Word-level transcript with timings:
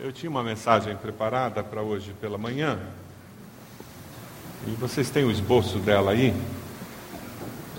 Eu 0.00 0.12
tinha 0.12 0.30
uma 0.30 0.44
mensagem 0.44 0.94
preparada 0.94 1.60
para 1.64 1.82
hoje 1.82 2.14
pela 2.20 2.38
manhã. 2.38 2.78
E 4.64 4.70
vocês 4.76 5.10
têm 5.10 5.24
o 5.24 5.30
esboço 5.30 5.80
dela 5.80 6.12
aí? 6.12 6.32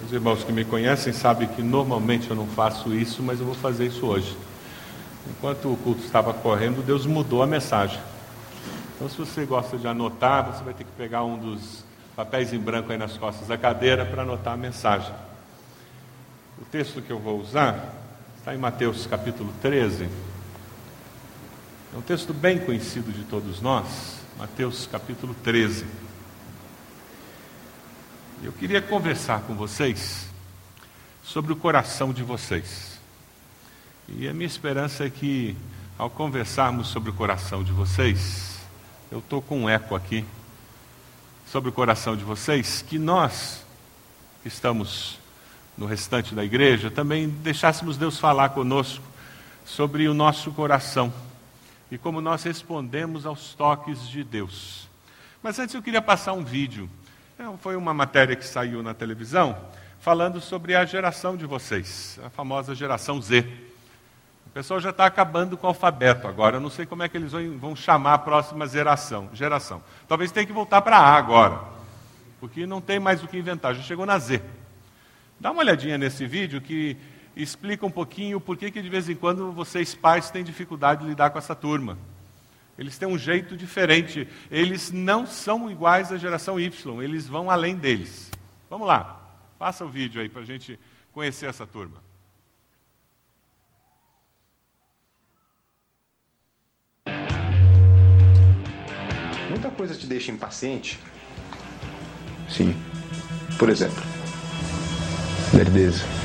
Os 0.04 0.12
irmãos 0.12 0.44
que 0.44 0.52
me 0.52 0.66
conhecem 0.66 1.14
sabem 1.14 1.48
que 1.48 1.62
normalmente 1.62 2.30
eu 2.30 2.36
não 2.36 2.46
faço 2.46 2.94
isso, 2.94 3.24
mas 3.24 3.40
eu 3.40 3.46
vou 3.46 3.56
fazer 3.56 3.86
isso 3.86 4.06
hoje. 4.06 4.36
Enquanto 5.30 5.72
o 5.72 5.78
culto 5.78 6.04
estava 6.04 6.34
correndo, 6.34 6.86
Deus 6.86 7.06
mudou 7.06 7.42
a 7.42 7.48
mensagem. 7.48 8.02
Então, 8.96 9.08
se 9.08 9.18
você 9.18 9.46
gosta 9.46 9.78
de 9.78 9.88
anotar, 9.88 10.52
você 10.52 10.62
vai 10.62 10.74
ter 10.74 10.84
que 10.84 10.92
pegar 10.98 11.24
um 11.24 11.38
dos 11.38 11.86
papéis 12.18 12.52
em 12.52 12.60
branco 12.60 12.92
aí 12.92 12.98
nas 12.98 13.16
costas 13.16 13.48
da 13.48 13.58
cadeira 13.58 14.06
para 14.06 14.24
anotar 14.24 14.56
a 14.56 14.58
mensagem. 14.58 15.14
O 16.62 16.66
texto 16.66 17.02
que 17.02 17.12
eu 17.12 17.20
vou 17.20 17.40
usar 17.40 17.94
está 18.38 18.54
em 18.54 18.58
Mateus 18.58 19.08
capítulo 19.08 19.54
13. 19.62 20.29
É 21.92 21.98
um 21.98 22.02
texto 22.02 22.36
bem 22.36 22.60
conhecido 22.60 23.12
de 23.12 23.24
todos 23.24 23.62
nós, 23.62 24.20
Mateus 24.38 24.86
capítulo 24.86 25.34
13. 25.44 25.88
Eu 28.44 28.52
queria 28.52 28.80
conversar 28.80 29.42
com 29.42 29.56
vocês 29.56 30.28
sobre 31.24 31.52
o 31.52 31.56
coração 31.56 32.14
de 32.14 32.22
vocês. 32.22 33.00
E 34.08 34.28
a 34.28 34.34
minha 34.34 34.46
esperança 34.46 35.04
é 35.04 35.10
que, 35.10 35.58
ao 35.98 36.12
conversarmos 36.12 36.90
sobre 36.90 37.10
o 37.10 37.14
coração 37.14 37.64
de 37.64 37.72
vocês, 37.72 38.60
eu 39.12 39.18
estou 39.18 39.42
com 39.42 39.62
um 39.64 39.70
eco 39.70 39.96
aqui, 39.96 40.24
sobre 41.48 41.72
o 41.72 41.74
coração 41.74 42.16
de 42.16 42.24
vocês, 42.24 42.86
que 42.88 43.00
nós, 43.00 43.66
que 44.44 44.48
estamos 44.48 45.18
no 45.76 45.88
restante 45.88 46.36
da 46.36 46.46
igreja, 46.46 46.92
também 46.92 47.28
deixássemos 47.28 47.98
Deus 47.98 48.20
falar 48.20 48.50
conosco 48.50 49.04
sobre 49.66 50.08
o 50.08 50.14
nosso 50.14 50.52
coração 50.52 51.12
e 51.92 51.98
como 51.98 52.22
nós 52.22 52.44
respondemos 52.44 53.26
aos 53.26 53.54
toques 53.54 54.08
de 54.08 54.24
Deus. 54.24 54.88
Mas 55.42 55.58
antes 55.58 55.74
eu 55.74 55.82
queria 55.82 56.02
passar 56.02 56.34
um 56.34 56.44
vídeo. 56.44 56.90
É, 57.38 57.44
foi 57.60 57.76
uma 57.76 57.94
matéria 57.94 58.36
que 58.36 58.46
saiu 58.46 58.84
na 58.84 58.94
televisão 58.94 59.58
falando 60.00 60.40
sobre 60.40 60.76
a 60.76 60.86
geração 60.86 61.36
de 61.36 61.46
vocês, 61.46 62.20
a 62.24 62.30
famosa 62.30 62.74
geração 62.74 63.22
Z. 63.22 63.46
O 64.46 64.50
pessoal 64.52 64.80
já 64.80 64.90
está 64.90 65.06
acabando 65.06 65.56
com 65.56 65.68
o 65.68 65.70
alfabeto 65.70 66.28
agora. 66.28 66.58
Eu 66.58 66.62
não 66.62 66.70
sei 66.70 66.86
como 66.86 67.04
é 67.04 67.10
que 67.10 67.18
eles 67.18 67.32
vão 67.32 67.76
chamar 67.76 68.16
a 68.16 68.18
próxima 68.18 68.68
geração. 68.68 69.30
geração. 69.34 69.82
Talvez 70.08 70.32
tenha 70.32 70.46
que 70.46 70.54
voltar 70.54 70.82
para 70.82 70.98
A 70.98 71.16
agora, 71.16 71.62
porque 72.40 72.66
não 72.66 72.82
tem 72.82 73.00
mais 73.00 73.24
o 73.24 73.28
que 73.28 73.38
inventar. 73.38 73.76
Já 73.76 73.84
chegou 73.84 74.06
na 74.06 74.18
Z. 74.18 74.42
Dá 75.40 75.52
uma 75.52 75.62
olhadinha 75.62 75.98
nesse 75.98 76.26
vídeo 76.26 76.60
que 76.60 76.98
explica 77.42 77.86
um 77.86 77.92
pouquinho 77.92 78.40
por 78.40 78.58
que, 78.58 78.70
que 78.70 78.82
de 78.82 78.90
vez 78.90 79.10
em 79.10 79.16
quando 79.16 79.52
vocês 79.52 79.96
pais 79.96 80.30
têm 80.30 80.44
dificuldade 80.44 81.04
de 81.04 81.10
lidar 81.10 81.30
com 81.30 81.38
essa 81.38 81.56
turma. 81.56 81.98
Eles 82.78 82.98
têm 82.98 83.08
um 83.08 83.18
jeito 83.18 83.58
diferente. 83.58 84.28
Eles 84.50 84.92
não 84.92 85.26
são 85.26 85.70
iguais 85.70 86.12
à 86.12 86.18
geração 86.18 86.60
Y, 86.60 87.02
eles 87.02 87.28
vão 87.28 87.50
além 87.50 87.76
deles. 87.76 88.32
Vamos 88.70 88.88
lá, 88.88 89.22
passa 89.58 89.84
o 89.86 89.90
vídeo 89.90 90.22
aí 90.22 90.30
para 90.30 90.42
a 90.42 90.46
gente 90.46 90.80
conhecer 91.12 91.48
essa 91.48 91.66
turma. 91.66 92.02
Muita 99.50 99.72
coisa 99.72 99.96
te 99.96 100.06
deixa 100.06 100.32
impaciente. 100.32 101.00
Sim. 102.48 102.76
Por 103.58 103.70
exemplo, 103.70 104.02
lerdeza. 105.54 106.19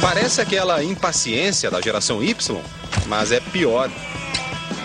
Parece 0.00 0.40
aquela 0.40 0.82
impaciência 0.82 1.70
da 1.70 1.80
geração 1.80 2.22
Y, 2.22 2.60
mas 3.06 3.32
é 3.32 3.40
pior. 3.40 3.90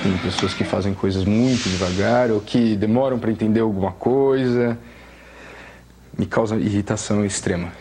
Tem 0.02 0.18
pessoas 0.20 0.54
que 0.54 0.64
fazem 0.64 0.94
coisas 0.94 1.26
muito 1.26 1.68
devagar 1.68 2.32
ou 2.32 2.40
que 2.40 2.76
demoram 2.76 3.20
para 3.20 3.32
entender 3.32 3.60
alguma 3.60 3.92
coisa. 3.92 4.78
Me 6.18 6.26
causa 6.26 6.56
irritação 6.56 7.26
extrema. 7.26 7.72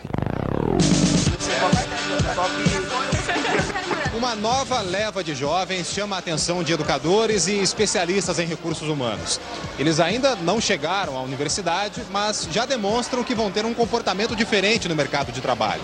Uma 4.15 4.35
nova 4.35 4.81
leva 4.81 5.23
de 5.23 5.33
jovens 5.33 5.87
chama 5.87 6.17
a 6.17 6.19
atenção 6.19 6.61
de 6.61 6.73
educadores 6.73 7.47
e 7.47 7.53
especialistas 7.59 8.37
em 8.37 8.45
recursos 8.45 8.89
humanos. 8.89 9.39
Eles 9.77 9.99
ainda 9.99 10.35
não 10.35 10.59
chegaram 10.59 11.17
à 11.17 11.21
universidade, 11.21 12.01
mas 12.11 12.47
já 12.51 12.65
demonstram 12.65 13.23
que 13.23 13.33
vão 13.33 13.49
ter 13.49 13.65
um 13.65 13.73
comportamento 13.73 14.35
diferente 14.35 14.89
no 14.89 14.95
mercado 14.95 15.31
de 15.31 15.39
trabalho. 15.39 15.81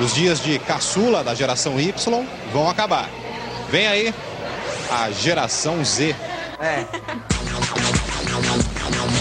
Os 0.00 0.14
dias 0.14 0.40
de 0.40 0.58
caçula 0.60 1.24
da 1.24 1.34
geração 1.34 1.78
Y 1.78 1.92
vão 2.52 2.68
acabar. 2.68 3.08
Vem 3.70 3.86
aí 3.86 4.14
a 4.90 5.10
geração 5.10 5.84
Z. 5.84 6.14
É. 6.60 6.86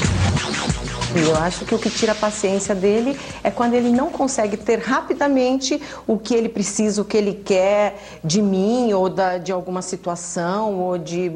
Eu 1.26 1.36
acho 1.36 1.66
que 1.66 1.74
o 1.74 1.80
que 1.80 1.90
tira 1.90 2.12
a 2.12 2.16
paciência 2.16 2.76
dele 2.76 3.20
é 3.44 3.50
quando 3.50 3.74
ele 3.74 3.90
não 3.90 4.10
consegue 4.12 4.56
ter 4.56 4.80
rapidamente 4.80 5.82
o 6.06 6.18
que 6.18 6.36
ele 6.36 6.48
precisa, 6.48 7.02
o 7.02 7.06
que 7.06 7.18
ele 7.18 7.34
quer 7.34 8.00
de 8.24 8.40
mim 8.40 8.94
ou 8.94 9.10
da, 9.10 9.40
de 9.40 9.52
alguma 9.52 9.82
situação 9.82 10.80
ou 10.80 10.98
de 10.98 11.32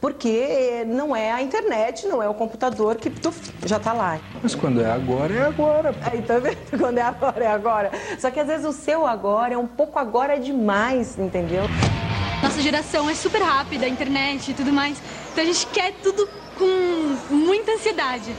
porque 0.00 0.84
não 0.86 1.16
é 1.16 1.32
a 1.32 1.42
internet, 1.42 2.06
não 2.06 2.22
é 2.22 2.28
o 2.28 2.34
computador 2.34 2.94
que 2.94 3.10
tu, 3.10 3.34
já 3.66 3.78
está 3.78 3.92
lá. 3.92 4.20
Mas 4.40 4.54
quando 4.54 4.80
é 4.80 4.90
agora 4.90 5.34
é 5.34 5.42
agora. 5.42 5.94
Aí 6.02 6.22
tá 6.22 6.38
vendo? 6.38 6.56
Quando 6.78 6.98
é 6.98 7.02
agora 7.02 7.44
é 7.44 7.48
agora. 7.48 7.90
Só 8.20 8.30
que 8.30 8.38
às 8.38 8.46
vezes 8.46 8.64
o 8.64 8.72
seu 8.72 9.04
agora 9.04 9.54
é 9.54 9.58
um 9.58 9.66
pouco 9.66 9.98
agora 9.98 10.38
demais, 10.38 11.18
entendeu? 11.18 11.64
Nossa 12.40 12.60
geração 12.60 13.10
é 13.10 13.14
super 13.14 13.42
rápida, 13.42 13.84
a 13.84 13.88
internet 13.88 14.52
e 14.52 14.54
tudo 14.54 14.72
mais. 14.72 14.96
Então 15.32 15.42
a 15.42 15.46
gente 15.46 15.66
quer 15.66 15.92
tudo 16.02 16.28
com 16.56 17.34
muita 17.34 17.72
ansiedade. 17.72 18.32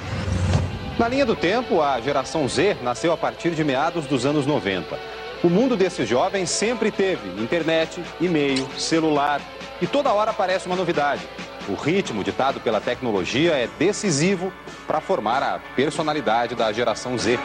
Na 1.00 1.08
linha 1.08 1.26
do 1.26 1.34
tempo, 1.34 1.82
a 1.82 2.02
geração 2.02 2.46
Z 2.50 2.76
nasceu 2.84 3.14
a 3.14 3.18
partir 3.18 3.52
de 3.52 3.64
meados 3.64 4.06
dos 4.06 4.26
anos 4.26 4.46
90. 4.46 5.00
O 5.42 5.50
mundo 5.50 5.78
desses 5.78 6.06
jovens 6.06 6.50
sempre 6.50 6.92
teve 6.92 7.42
internet, 7.42 8.04
e-mail, 8.20 8.68
celular 8.78 9.40
e 9.82 9.88
toda 9.88 10.12
hora 10.12 10.32
aparece 10.32 10.68
uma 10.68 10.76
novidade. 10.76 11.26
O 11.70 11.74
ritmo 11.74 12.22
ditado 12.22 12.60
pela 12.60 12.82
tecnologia 12.82 13.54
é 13.54 13.70
decisivo 13.80 14.52
para 14.86 15.00
formar 15.00 15.42
a 15.42 15.58
personalidade 15.74 16.54
da 16.54 16.70
geração 16.74 17.18
Z. 17.18 17.40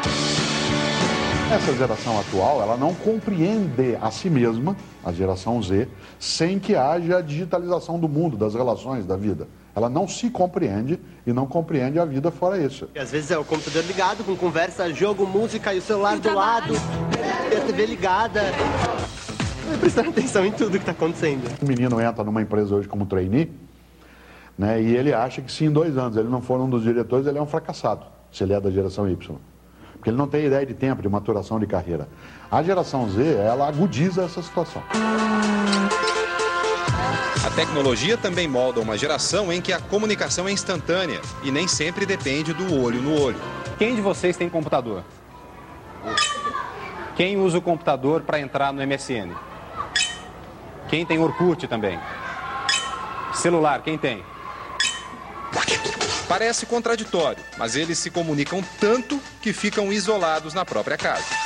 Essa 1.54 1.76
geração 1.76 2.18
atual, 2.18 2.60
ela 2.60 2.76
não 2.76 2.92
compreende 2.92 3.96
a 4.00 4.10
si 4.10 4.28
mesma, 4.28 4.76
a 5.04 5.12
geração 5.12 5.62
Z, 5.62 5.86
sem 6.18 6.58
que 6.58 6.74
haja 6.74 7.18
a 7.18 7.22
digitalização 7.22 8.00
do 8.00 8.08
mundo, 8.08 8.36
das 8.36 8.56
relações, 8.56 9.06
da 9.06 9.16
vida. 9.16 9.46
Ela 9.74 9.88
não 9.88 10.06
se 10.06 10.30
compreende 10.30 11.00
e 11.26 11.32
não 11.32 11.46
compreende 11.46 11.98
a 11.98 12.04
vida 12.04 12.30
fora 12.30 12.58
isso. 12.58 12.88
E 12.94 12.98
às 12.98 13.10
vezes 13.10 13.30
é 13.30 13.38
o 13.38 13.44
computador 13.44 13.84
ligado 13.84 14.22
com 14.24 14.36
conversa, 14.36 14.92
jogo, 14.92 15.26
música 15.26 15.74
e 15.74 15.78
o 15.78 15.82
celular 15.82 16.16
e 16.16 16.20
do 16.20 16.32
lado, 16.32 16.74
e 17.52 17.56
a 17.56 17.60
TV 17.60 17.86
ligada. 17.86 18.40
Prestando 19.80 20.10
atenção 20.10 20.44
em 20.46 20.52
tudo 20.52 20.72
que 20.72 20.76
está 20.78 20.92
acontecendo. 20.92 21.42
O 21.60 21.66
menino 21.66 22.00
entra 22.00 22.22
numa 22.22 22.40
empresa 22.40 22.74
hoje 22.74 22.86
como 22.86 23.04
trainee, 23.06 23.50
né, 24.56 24.80
e 24.80 24.94
ele 24.94 25.12
acha 25.12 25.42
que 25.42 25.50
se 25.50 25.64
em 25.64 25.70
dois 25.70 25.98
anos 25.98 26.16
ele 26.16 26.28
não 26.28 26.40
for 26.40 26.60
um 26.60 26.70
dos 26.70 26.84
diretores, 26.84 27.26
ele 27.26 27.38
é 27.38 27.42
um 27.42 27.46
fracassado, 27.46 28.06
se 28.30 28.44
ele 28.44 28.52
é 28.52 28.60
da 28.60 28.70
geração 28.70 29.08
Y. 29.08 29.36
Porque 29.94 30.10
ele 30.10 30.16
não 30.16 30.28
tem 30.28 30.44
ideia 30.44 30.64
de 30.64 30.74
tempo, 30.74 31.02
de 31.02 31.08
maturação 31.08 31.58
de 31.58 31.66
carreira. 31.66 32.06
A 32.50 32.62
geração 32.62 33.08
Z, 33.08 33.22
ela 33.36 33.66
agudiza 33.66 34.22
essa 34.22 34.42
situação. 34.42 34.82
A 34.90 35.83
tecnologia 37.54 38.18
também 38.18 38.48
molda 38.48 38.80
uma 38.80 38.98
geração 38.98 39.52
em 39.52 39.60
que 39.60 39.72
a 39.72 39.80
comunicação 39.80 40.48
é 40.48 40.52
instantânea 40.52 41.20
e 41.42 41.52
nem 41.52 41.68
sempre 41.68 42.04
depende 42.04 42.52
do 42.52 42.80
olho 42.80 43.00
no 43.00 43.20
olho. 43.20 43.40
Quem 43.78 43.94
de 43.94 44.00
vocês 44.00 44.36
tem 44.36 44.48
computador? 44.48 45.04
Quem 47.16 47.36
usa 47.36 47.58
o 47.58 47.62
computador 47.62 48.22
para 48.22 48.40
entrar 48.40 48.72
no 48.72 48.84
MSN? 48.84 49.32
Quem 50.88 51.06
tem 51.06 51.18
Orkut 51.18 51.68
também? 51.68 51.98
Celular, 53.32 53.82
quem 53.82 53.96
tem? 53.96 54.24
Parece 56.28 56.66
contraditório, 56.66 57.42
mas 57.56 57.76
eles 57.76 57.98
se 57.98 58.10
comunicam 58.10 58.64
tanto 58.80 59.20
que 59.40 59.52
ficam 59.52 59.92
isolados 59.92 60.54
na 60.54 60.64
própria 60.64 60.96
casa. 60.96 61.43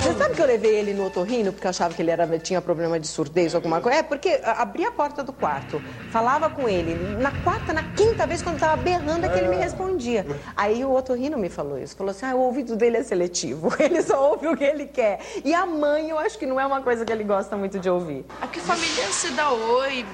Você 0.00 0.14
sabe 0.14 0.34
que 0.34 0.42
eu 0.42 0.46
levei 0.46 0.76
ele 0.76 0.94
no 0.94 1.06
otorrino 1.06 1.52
porque 1.52 1.66
eu 1.66 1.70
achava 1.70 1.92
que 1.94 2.00
ele 2.00 2.10
era, 2.10 2.38
tinha 2.38 2.60
problema 2.60 3.00
de 3.00 3.06
surdez 3.06 3.54
ou 3.54 3.58
alguma 3.58 3.80
coisa? 3.80 3.98
É, 3.98 4.02
porque 4.02 4.40
abria 4.44 4.88
a 4.88 4.92
porta 4.92 5.24
do 5.24 5.32
quarto, 5.32 5.82
falava 6.10 6.48
com 6.48 6.68
ele. 6.68 6.94
Na 6.94 7.30
quarta, 7.30 7.72
na 7.72 7.82
quinta 7.82 8.26
vez, 8.26 8.42
quando 8.42 8.56
estava 8.56 8.80
berrando, 8.80 9.26
é 9.26 9.28
que 9.28 9.38
ele 9.38 9.48
me 9.48 9.56
respondia. 9.56 10.24
Aí 10.56 10.84
o 10.84 10.92
otorrino 10.94 11.36
me 11.36 11.48
falou 11.48 11.78
isso. 11.78 11.96
Falou 11.96 12.10
assim, 12.10 12.26
ah, 12.26 12.34
o 12.34 12.40
ouvido 12.40 12.76
dele 12.76 12.98
é 12.98 13.02
seletivo. 13.02 13.74
Ele 13.78 14.02
só 14.02 14.30
ouve 14.30 14.46
o 14.46 14.56
que 14.56 14.64
ele 14.64 14.86
quer. 14.86 15.20
E 15.44 15.54
a 15.54 15.64
mãe, 15.64 16.10
eu 16.10 16.18
acho 16.18 16.38
que 16.38 16.44
não 16.44 16.60
é 16.60 16.66
uma 16.66 16.82
coisa 16.82 17.04
que 17.04 17.12
ele 17.12 17.24
gosta 17.24 17.56
muito 17.56 17.78
de 17.78 17.88
ouvir. 17.88 18.24
Aqui 18.40 18.60
família 18.60 19.06
você 19.06 19.30
dá 19.30 19.50
oi, 19.50 20.04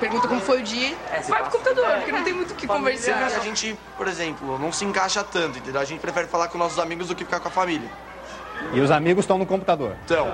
pergunta 0.00 0.26
como 0.26 0.40
foi 0.40 0.60
o 0.60 0.62
dia, 0.62 0.96
é, 1.12 1.20
vai 1.20 1.42
pro 1.42 1.52
computador, 1.52 1.96
porque 1.96 2.12
não 2.12 2.24
tem 2.24 2.32
muito 2.32 2.52
o 2.52 2.54
que 2.54 2.66
conversar. 2.66 3.24
A 3.24 3.40
gente, 3.40 3.78
por 3.96 4.08
exemplo, 4.08 4.58
não 4.58 4.72
se 4.72 4.84
encaixa 4.84 5.22
tanto, 5.22 5.58
entendeu? 5.58 5.80
A 5.80 5.84
gente 5.84 6.00
prefere 6.00 6.26
falar 6.26 6.48
com 6.48 6.58
nossos 6.58 6.78
amigos 6.78 7.08
do 7.08 7.14
que 7.14 7.24
ficar 7.24 7.40
com 7.40 7.48
a 7.48 7.50
família. 7.50 7.88
E 8.72 8.80
os 8.80 8.90
amigos 8.90 9.24
estão 9.24 9.38
no 9.38 9.46
computador. 9.46 9.96
Então. 10.04 10.26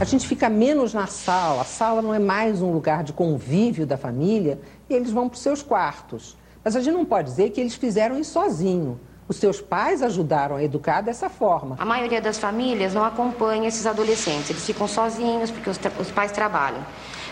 A 0.00 0.04
gente 0.04 0.26
fica 0.26 0.48
menos 0.48 0.94
na 0.94 1.06
sala, 1.06 1.62
a 1.62 1.64
sala 1.64 2.00
não 2.00 2.14
é 2.14 2.18
mais 2.18 2.62
um 2.62 2.72
lugar 2.72 3.02
de 3.02 3.12
convívio 3.12 3.86
da 3.86 3.96
família 3.96 4.58
e 4.88 4.94
eles 4.94 5.10
vão 5.10 5.28
para 5.28 5.36
os 5.36 5.42
seus 5.42 5.62
quartos. 5.62 6.36
Mas 6.64 6.74
a 6.76 6.80
gente 6.80 6.94
não 6.94 7.04
pode 7.04 7.28
dizer 7.28 7.50
que 7.50 7.60
eles 7.60 7.74
fizeram 7.74 8.18
isso 8.18 8.32
sozinho. 8.32 9.00
Os 9.28 9.36
seus 9.36 9.60
pais 9.60 10.02
ajudaram 10.02 10.56
a 10.56 10.62
educar 10.62 11.00
dessa 11.00 11.28
forma. 11.28 11.76
A 11.78 11.84
maioria 11.84 12.20
das 12.20 12.38
famílias 12.38 12.94
não 12.94 13.04
acompanha 13.04 13.66
esses 13.66 13.84
adolescentes, 13.86 14.50
eles 14.50 14.64
ficam 14.64 14.86
sozinhos 14.86 15.50
porque 15.50 15.68
os, 15.68 15.80
os 16.00 16.10
pais 16.12 16.30
trabalham. 16.30 16.80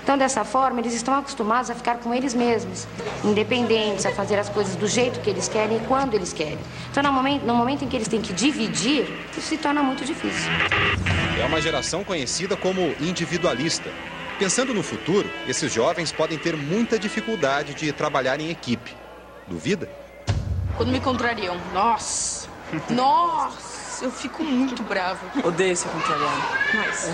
Então, 0.04 0.18
dessa 0.18 0.44
forma, 0.44 0.80
eles 0.80 0.92
estão 0.92 1.14
acostumados 1.14 1.70
a 1.70 1.74
ficar 1.74 1.96
com 1.96 2.12
eles 2.12 2.34
mesmos, 2.34 2.86
independentes, 3.24 4.04
a 4.04 4.12
fazer 4.12 4.38
as 4.38 4.50
coisas 4.50 4.76
do 4.76 4.86
jeito 4.86 5.18
que 5.20 5.30
eles 5.30 5.48
querem 5.48 5.78
e 5.78 5.80
quando 5.80 6.12
eles 6.12 6.30
querem. 6.30 6.58
Então, 6.90 7.02
no 7.02 7.10
momento, 7.10 7.46
no 7.46 7.54
momento 7.54 7.86
em 7.86 7.88
que 7.88 7.96
eles 7.96 8.06
têm 8.06 8.20
que 8.20 8.34
dividir, 8.34 9.08
isso 9.32 9.40
se 9.40 9.56
torna 9.56 9.82
muito 9.82 10.04
difícil. 10.04 10.50
É 11.40 11.46
uma 11.46 11.58
geração 11.58 12.04
conhecida 12.04 12.54
como 12.54 12.94
individualista. 13.00 13.90
Pensando 14.38 14.74
no 14.74 14.82
futuro, 14.82 15.26
esses 15.48 15.72
jovens 15.72 16.12
podem 16.12 16.36
ter 16.36 16.54
muita 16.54 16.98
dificuldade 16.98 17.72
de 17.72 17.90
trabalhar 17.90 18.38
em 18.38 18.50
equipe. 18.50 18.94
Duvida? 19.48 19.88
Quando 20.76 20.92
me 20.92 21.00
contrariam, 21.00 21.58
nossa, 21.72 22.46
nossa, 22.90 24.04
eu 24.04 24.10
fico 24.10 24.44
muito 24.44 24.82
bravo. 24.82 25.24
Odeio 25.42 25.74
ser 25.74 25.88
contrariado. 25.88 26.42
Mas... 26.74 27.08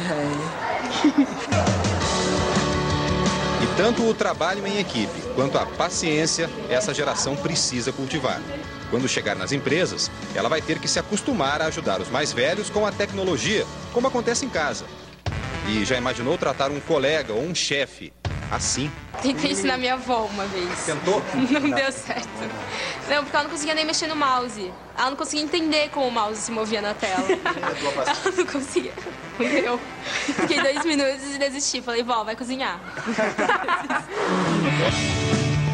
E 2.26 2.26
tanto 3.80 4.06
o 4.06 4.12
trabalho 4.12 4.66
em 4.66 4.78
equipe 4.78 5.22
quanto 5.34 5.56
a 5.56 5.64
paciência, 5.64 6.50
essa 6.68 6.92
geração 6.92 7.34
precisa 7.34 7.90
cultivar. 7.90 8.38
Quando 8.90 9.08
chegar 9.08 9.34
nas 9.34 9.52
empresas, 9.52 10.10
ela 10.34 10.50
vai 10.50 10.60
ter 10.60 10.78
que 10.78 10.86
se 10.86 10.98
acostumar 10.98 11.62
a 11.62 11.66
ajudar 11.68 11.98
os 11.98 12.10
mais 12.10 12.30
velhos 12.30 12.68
com 12.68 12.84
a 12.84 12.92
tecnologia, 12.92 13.64
como 13.94 14.06
acontece 14.06 14.44
em 14.44 14.50
casa. 14.50 14.84
E 15.66 15.82
já 15.82 15.96
imaginou 15.96 16.36
tratar 16.36 16.70
um 16.70 16.78
colega 16.78 17.32
ou 17.32 17.42
um 17.42 17.54
chefe 17.54 18.12
assim? 18.50 18.90
Tentei 19.22 19.52
ensinar 19.52 19.76
minha 19.76 19.94
avó 19.94 20.28
uma 20.32 20.44
vez. 20.46 20.68
Tentou? 20.84 21.22
Não 21.60 21.70
deu 21.70 21.92
certo. 21.92 22.28
Não, 23.08 23.22
porque 23.24 23.36
ela 23.36 23.44
não 23.44 23.50
conseguia 23.50 23.74
nem 23.74 23.84
mexer 23.84 24.06
no 24.06 24.14
mouse. 24.14 24.72
Ela 24.96 25.10
não 25.10 25.16
conseguia 25.16 25.44
entender 25.44 25.90
como 25.90 26.06
o 26.06 26.10
mouse 26.12 26.40
se 26.40 26.52
movia 26.52 26.80
na 26.80 26.94
tela. 26.94 27.26
ela 27.26 28.36
não 28.36 28.46
conseguia. 28.46 28.92
Entendeu? 29.38 29.80
Fiquei 30.26 30.60
dois 30.60 30.84
minutos 30.84 31.34
e 31.34 31.38
desisti. 31.38 31.82
Falei, 31.82 32.04
vó, 32.04 32.22
vai 32.22 32.36
cozinhar. 32.36 32.80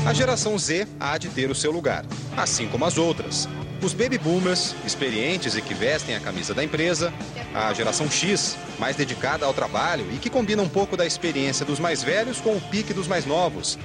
A 0.06 0.12
geração 0.14 0.56
Z 0.56 0.86
há 1.00 1.18
de 1.18 1.28
ter 1.28 1.50
o 1.50 1.54
seu 1.54 1.72
lugar, 1.72 2.04
assim 2.36 2.68
como 2.68 2.84
as 2.84 2.96
outras. 2.96 3.48
Os 3.82 3.92
baby 3.92 4.16
boomers, 4.16 4.74
experientes 4.86 5.54
e 5.54 5.60
que 5.60 5.74
vestem 5.74 6.16
a 6.16 6.20
camisa 6.20 6.54
da 6.54 6.64
empresa, 6.64 7.12
a 7.54 7.72
geração 7.74 8.10
X, 8.10 8.56
mais 8.78 8.96
dedicada 8.96 9.44
ao 9.44 9.52
trabalho 9.52 10.06
e 10.12 10.16
que 10.16 10.30
combina 10.30 10.62
um 10.62 10.68
pouco 10.68 10.96
da 10.96 11.04
experiência 11.06 11.64
dos 11.64 11.78
mais 11.78 12.02
velhos 12.02 12.40
com 12.40 12.56
o 12.56 12.60
pique 12.60 12.94
dos 12.94 13.06
mais 13.06 13.26
novos, 13.26 13.78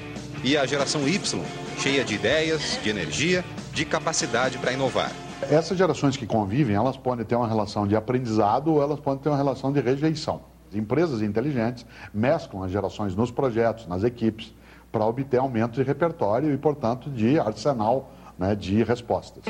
e 0.43 0.55
a 0.57 0.65
geração 0.65 1.07
Y, 1.07 1.43
cheia 1.77 2.05
de 2.05 2.15
ideias, 2.15 2.79
de 2.81 2.89
energia, 2.89 3.43
de 3.73 3.83
capacidade 3.83 4.57
para 4.57 4.71
inovar. 4.71 5.11
Essas 5.41 5.77
gerações 5.77 6.15
que 6.15 6.25
convivem, 6.25 6.75
elas 6.75 6.95
podem 6.95 7.25
ter 7.25 7.35
uma 7.35 7.47
relação 7.47 7.85
de 7.85 7.95
aprendizado 7.95 8.73
ou 8.73 8.81
elas 8.81 8.99
podem 8.99 9.21
ter 9.21 9.29
uma 9.29 9.37
relação 9.37 9.73
de 9.73 9.81
rejeição. 9.81 10.41
Empresas 10.73 11.21
inteligentes 11.21 11.85
mesclam 12.13 12.63
as 12.63 12.71
gerações 12.71 13.13
nos 13.13 13.29
projetos, 13.29 13.87
nas 13.87 14.03
equipes, 14.03 14.53
para 14.89 15.05
obter 15.05 15.37
aumento 15.37 15.73
de 15.73 15.83
repertório 15.83 16.53
e, 16.53 16.57
portanto, 16.57 17.09
de 17.09 17.37
arsenal 17.37 18.09
né, 18.41 18.55
de 18.55 18.83
respostas. 18.83 19.43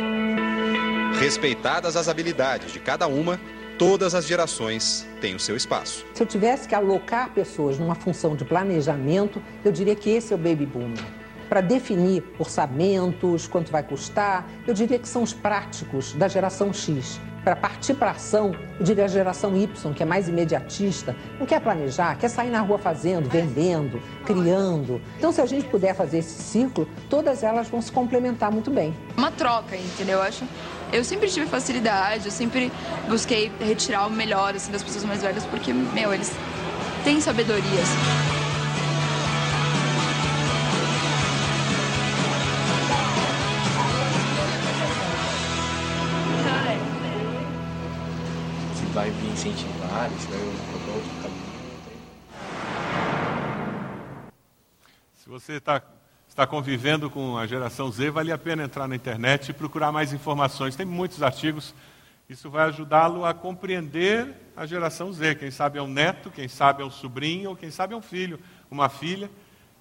Respeitadas 1.17 1.95
as 1.95 2.09
habilidades 2.09 2.73
de 2.73 2.79
cada 2.79 3.07
uma, 3.07 3.39
todas 3.79 4.13
as 4.13 4.27
gerações 4.27 5.07
têm 5.21 5.33
o 5.33 5.39
seu 5.39 5.55
espaço. 5.55 6.05
Se 6.13 6.21
eu 6.21 6.27
tivesse 6.27 6.67
que 6.67 6.75
alocar 6.75 7.33
pessoas 7.33 7.79
numa 7.79 7.95
função 7.95 8.35
de 8.35 8.43
planejamento, 8.43 9.41
eu 9.63 9.71
diria 9.71 9.95
que 9.95 10.09
esse 10.09 10.33
é 10.33 10.35
o 10.35 10.37
baby 10.37 10.65
boomer. 10.65 11.03
Para 11.47 11.61
definir 11.61 12.23
orçamentos, 12.37 13.47
quanto 13.47 13.71
vai 13.71 13.83
custar, 13.83 14.47
eu 14.67 14.73
diria 14.73 14.99
que 14.99 15.07
são 15.07 15.23
os 15.23 15.33
práticos 15.33 16.13
da 16.13 16.27
geração 16.27 16.73
X. 16.73 17.19
Para 17.43 17.55
partir 17.55 17.95
para 17.95 18.11
ação, 18.11 18.53
eu 18.79 18.85
diria 18.85 19.05
a 19.05 19.07
geração 19.07 19.57
Y, 19.57 19.93
que 19.93 20.03
é 20.03 20.05
mais 20.05 20.27
imediatista, 20.27 21.15
não 21.39 21.45
quer 21.45 21.59
planejar, 21.59 22.15
quer 22.15 22.29
sair 22.29 22.51
na 22.51 22.61
rua 22.61 22.77
fazendo, 22.77 23.27
vendendo, 23.27 24.01
criando. 24.25 25.01
Então, 25.17 25.31
se 25.31 25.41
a 25.41 25.45
gente 25.47 25.65
puder 25.67 25.95
fazer 25.95 26.19
esse 26.19 26.41
ciclo, 26.41 26.87
todas 27.09 27.41
elas 27.41 27.67
vão 27.67 27.81
se 27.81 27.91
complementar 27.91 28.51
muito 28.51 28.69
bem. 28.69 28.93
Uma 29.17 29.31
troca, 29.31 29.75
entendeu? 29.75 30.19
Eu 30.19 30.23
acho. 30.23 30.45
Eu 30.93 31.03
sempre 31.03 31.29
tive 31.29 31.45
facilidade, 31.47 32.25
eu 32.25 32.31
sempre 32.31 32.71
busquei 33.07 33.51
retirar 33.59 34.05
o 34.07 34.11
melhor 34.11 34.53
assim, 34.53 34.71
das 34.71 34.83
pessoas 34.83 35.05
mais 35.05 35.21
velhas, 35.21 35.45
porque, 35.45 35.73
meu, 35.73 36.13
eles 36.13 36.31
têm 37.03 37.19
sabedoria. 37.21 37.81
Incentivar, 49.41 49.87
vai 49.89 50.09
colocar 50.09 50.91
outro 50.91 51.09
caminho. 51.21 51.51
Se 55.15 55.29
você 55.29 55.53
está 55.53 55.81
está 56.27 56.47
convivendo 56.47 57.09
com 57.09 57.37
a 57.37 57.45
geração 57.45 57.91
Z, 57.91 58.09
vale 58.09 58.31
a 58.31 58.37
pena 58.37 58.63
entrar 58.63 58.87
na 58.87 58.95
internet 58.95 59.49
e 59.49 59.53
procurar 59.53 59.91
mais 59.91 60.13
informações. 60.13 60.77
Tem 60.77 60.85
muitos 60.85 61.21
artigos. 61.21 61.75
Isso 62.29 62.49
vai 62.49 62.69
ajudá-lo 62.69 63.25
a 63.25 63.33
compreender 63.33 64.33
a 64.55 64.65
geração 64.65 65.11
Z. 65.11 65.35
Quem 65.35 65.51
sabe 65.51 65.77
é 65.77 65.81
um 65.81 65.89
neto, 65.89 66.31
quem 66.31 66.47
sabe 66.47 66.83
é 66.83 66.85
um 66.85 66.89
sobrinho, 66.89 67.49
ou 67.49 67.55
quem 67.55 67.69
sabe 67.69 67.93
é 67.93 67.97
um 67.97 68.01
filho, 68.01 68.39
uma 68.69 68.87
filha. 68.87 69.29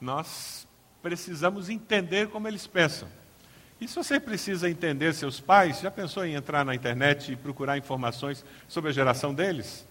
Nós 0.00 0.66
precisamos 1.00 1.68
entender 1.68 2.28
como 2.30 2.48
eles 2.48 2.66
pensam. 2.66 3.08
E 3.80 3.88
se 3.88 3.96
você 3.96 4.20
precisa 4.20 4.68
entender 4.68 5.14
seus 5.14 5.40
pais, 5.40 5.80
já 5.80 5.90
pensou 5.90 6.24
em 6.26 6.34
entrar 6.34 6.64
na 6.64 6.74
internet 6.74 7.32
e 7.32 7.36
procurar 7.36 7.78
informações 7.78 8.44
sobre 8.68 8.90
a 8.90 8.92
geração 8.92 9.32
deles? 9.32 9.86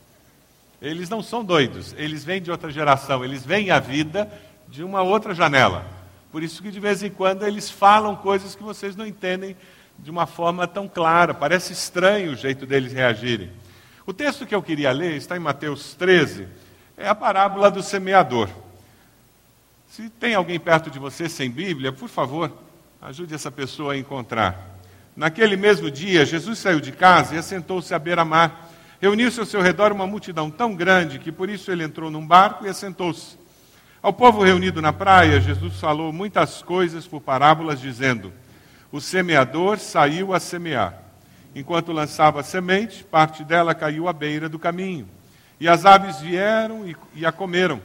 Eles 0.80 1.09
não 1.09 1.24
são 1.24 1.44
doidos, 1.44 1.95
eles 1.97 2.24
vêm 2.24 2.41
de 2.41 2.51
outra 2.51 2.69
geração, 2.69 3.25
eles 3.25 3.44
veem 3.44 3.71
a 3.71 3.80
vida 3.80 4.31
de 4.68 4.83
uma 4.83 5.01
outra 5.01 5.33
janela. 5.33 5.86
Por 6.31 6.44
isso 6.44 6.62
que 6.62 6.69
de 6.69 6.80
vez 6.80 7.01
em 7.01 7.09
quando 7.09 7.45
eles 7.45 7.69
falam 7.69 8.15
coisas 8.15 8.56
que 8.56 8.62
vocês 8.62 8.95
não 8.95 9.07
entendem 9.07 9.57
de 9.97 10.12
uma 10.12 10.27
forma 10.27 10.68
tão 10.68 10.88
clara. 10.88 11.33
Parece 11.33 11.74
estranho 11.74 12.33
o 12.33 12.36
jeito 12.36 12.68
deles 12.68 12.94
reagirem. 12.94 13.51
O 14.06 14.13
texto 14.13 14.45
que 14.45 14.53
eu 14.53 14.62
queria 14.62 14.91
ler 14.91 15.15
está 15.15 15.36
em 15.36 15.39
Mateus 15.39 15.95
13, 15.95 16.47
é 16.95 17.07
a 17.07 17.15
parábola 17.15 17.71
do 17.71 17.81
semeador. 17.81 18.50
Se 19.88 20.09
tem 20.09 20.36
alguém 20.36 20.59
perto 20.59 20.91
de 20.91 21.00
você 21.00 21.27
sem 21.27 21.50
Bíblia, 21.50 21.91
por 21.91 22.08
favor, 22.08 22.51
ajude 23.01 23.34
essa 23.34 23.50
pessoa 23.50 23.94
a 23.94 23.98
encontrar. 23.98 24.77
Naquele 25.15 25.56
mesmo 25.56 25.89
dia, 25.89 26.25
Jesus 26.25 26.60
saiu 26.60 26.82
de 26.82 26.91
casa 26.91 27.34
e 27.34 27.38
assentou-se 27.38 27.94
à 27.94 28.00
beira-mar. 28.00 28.70
Reuniu-se 29.01 29.39
ao 29.39 29.46
seu 29.46 29.62
redor 29.62 29.94
uma 29.94 30.06
multidão 30.06 30.51
tão 30.51 30.75
grande 30.75 31.18
que 31.18 31.32
por 31.32 31.50
isso 31.50 31.72
ele 31.72 31.84
entrou 31.84 32.12
num 32.12 32.25
barco 32.25 32.65
e 32.65 32.70
assentou-se. 32.70 33.38
Ao 34.01 34.12
povo 34.12 34.44
reunido 34.44 34.82
na 34.82 34.91
praia, 34.91 35.39
Jesus 35.39 35.79
falou 35.79 36.12
muitas 36.12 36.62
coisas 36.62 37.08
por 37.08 37.22
parábolas, 37.22 37.79
dizendo: 37.79 38.34
O 38.91 39.00
semeador 39.00 39.77
saiu 39.77 40.34
a 40.34 40.39
semear. 40.39 41.01
Enquanto 41.56 41.94
lançava 41.94 42.41
a 42.41 42.44
semente, 42.44 43.03
parte 43.03 43.44
dela 43.46 43.74
caiu 43.74 44.10
à 44.10 44.13
beira 44.13 44.50
do 44.50 44.60
caminho. 44.60 45.08
E 45.58 45.68
as 45.68 45.86
aves 45.86 46.20
vieram 46.20 46.88
e, 46.88 46.96
e 47.15 47.25
a 47.25 47.32
comeram. 47.32 47.82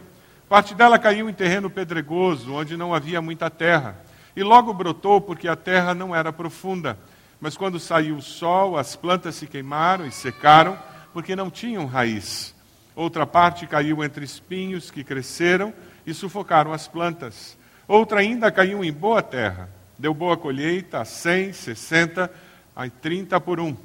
Parte 0.49 0.75
dela 0.75 0.99
caiu 0.99 1.29
em 1.29 1.33
terreno 1.33 1.71
pedregoso, 1.71 2.53
onde 2.53 2.77
não 2.77 2.93
havia 2.93 3.23
muita 3.23 3.49
terra. 3.49 4.04
E 4.37 4.43
logo 4.43 4.73
brotou, 4.75 5.21
porque 5.21 5.47
a 5.47 5.57
terra 5.57 5.95
não 5.95 6.15
era 6.15 6.33
profunda. 6.33 6.99
Mas 7.41 7.57
quando 7.57 7.79
saiu 7.79 8.17
o 8.17 8.23
sol, 8.23 8.77
as 8.77 8.97
plantas 8.97 9.35
se 9.35 9.47
queimaram 9.47 10.07
e 10.07 10.13
secaram, 10.13 10.79
porque 11.13 11.37
não 11.37 11.51
tinham 11.51 11.87
raiz. 11.87 12.55
Outra 12.97 13.27
parte 13.27 13.67
caiu 13.67 14.03
entre 14.03 14.25
espinhos 14.25 14.91
que 14.91 15.05
cresceram 15.05 15.73
e 16.07 16.15
sufocaram 16.15 16.73
as 16.73 16.87
plantas. 16.87 17.57
Outra 17.87 18.21
ainda 18.21 18.51
caiu 18.51 18.85
em 18.85 18.93
boa 18.93 19.23
terra, 19.23 19.69
deu 19.99 20.15
boa 20.15 20.37
colheita 20.37 21.01
a 21.01 21.05
cem, 21.05 21.53
sessenta, 21.53 22.31
a 22.75 22.89
trinta 22.89 23.41
por 23.41 23.61
um. 23.61 23.77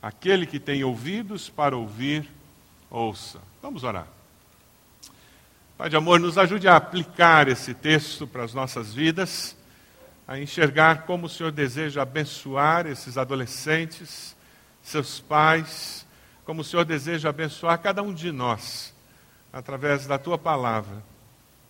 Aquele 0.00 0.46
que 0.46 0.58
tem 0.58 0.82
ouvidos 0.82 1.48
para 1.48 1.76
ouvir, 1.76 2.28
ouça. 2.90 3.38
Vamos 3.60 3.84
orar. 3.84 4.06
Pai 5.78 5.88
de 5.88 5.96
amor, 5.96 6.20
nos 6.20 6.38
ajude 6.38 6.68
a 6.68 6.76
aplicar 6.76 7.48
esse 7.48 7.74
texto 7.74 8.26
para 8.26 8.44
as 8.44 8.54
nossas 8.54 8.94
vidas, 8.94 9.56
a 10.32 10.40
enxergar 10.40 11.02
como 11.02 11.26
o 11.26 11.28
Senhor 11.28 11.52
deseja 11.52 12.00
abençoar 12.00 12.86
esses 12.86 13.18
adolescentes, 13.18 14.34
seus 14.80 15.20
pais, 15.20 16.06
como 16.46 16.62
o 16.62 16.64
Senhor 16.64 16.86
deseja 16.86 17.28
abençoar 17.28 17.78
cada 17.82 18.02
um 18.02 18.14
de 18.14 18.32
nós, 18.32 18.94
através 19.52 20.06
da 20.06 20.16
tua 20.16 20.38
palavra 20.38 21.04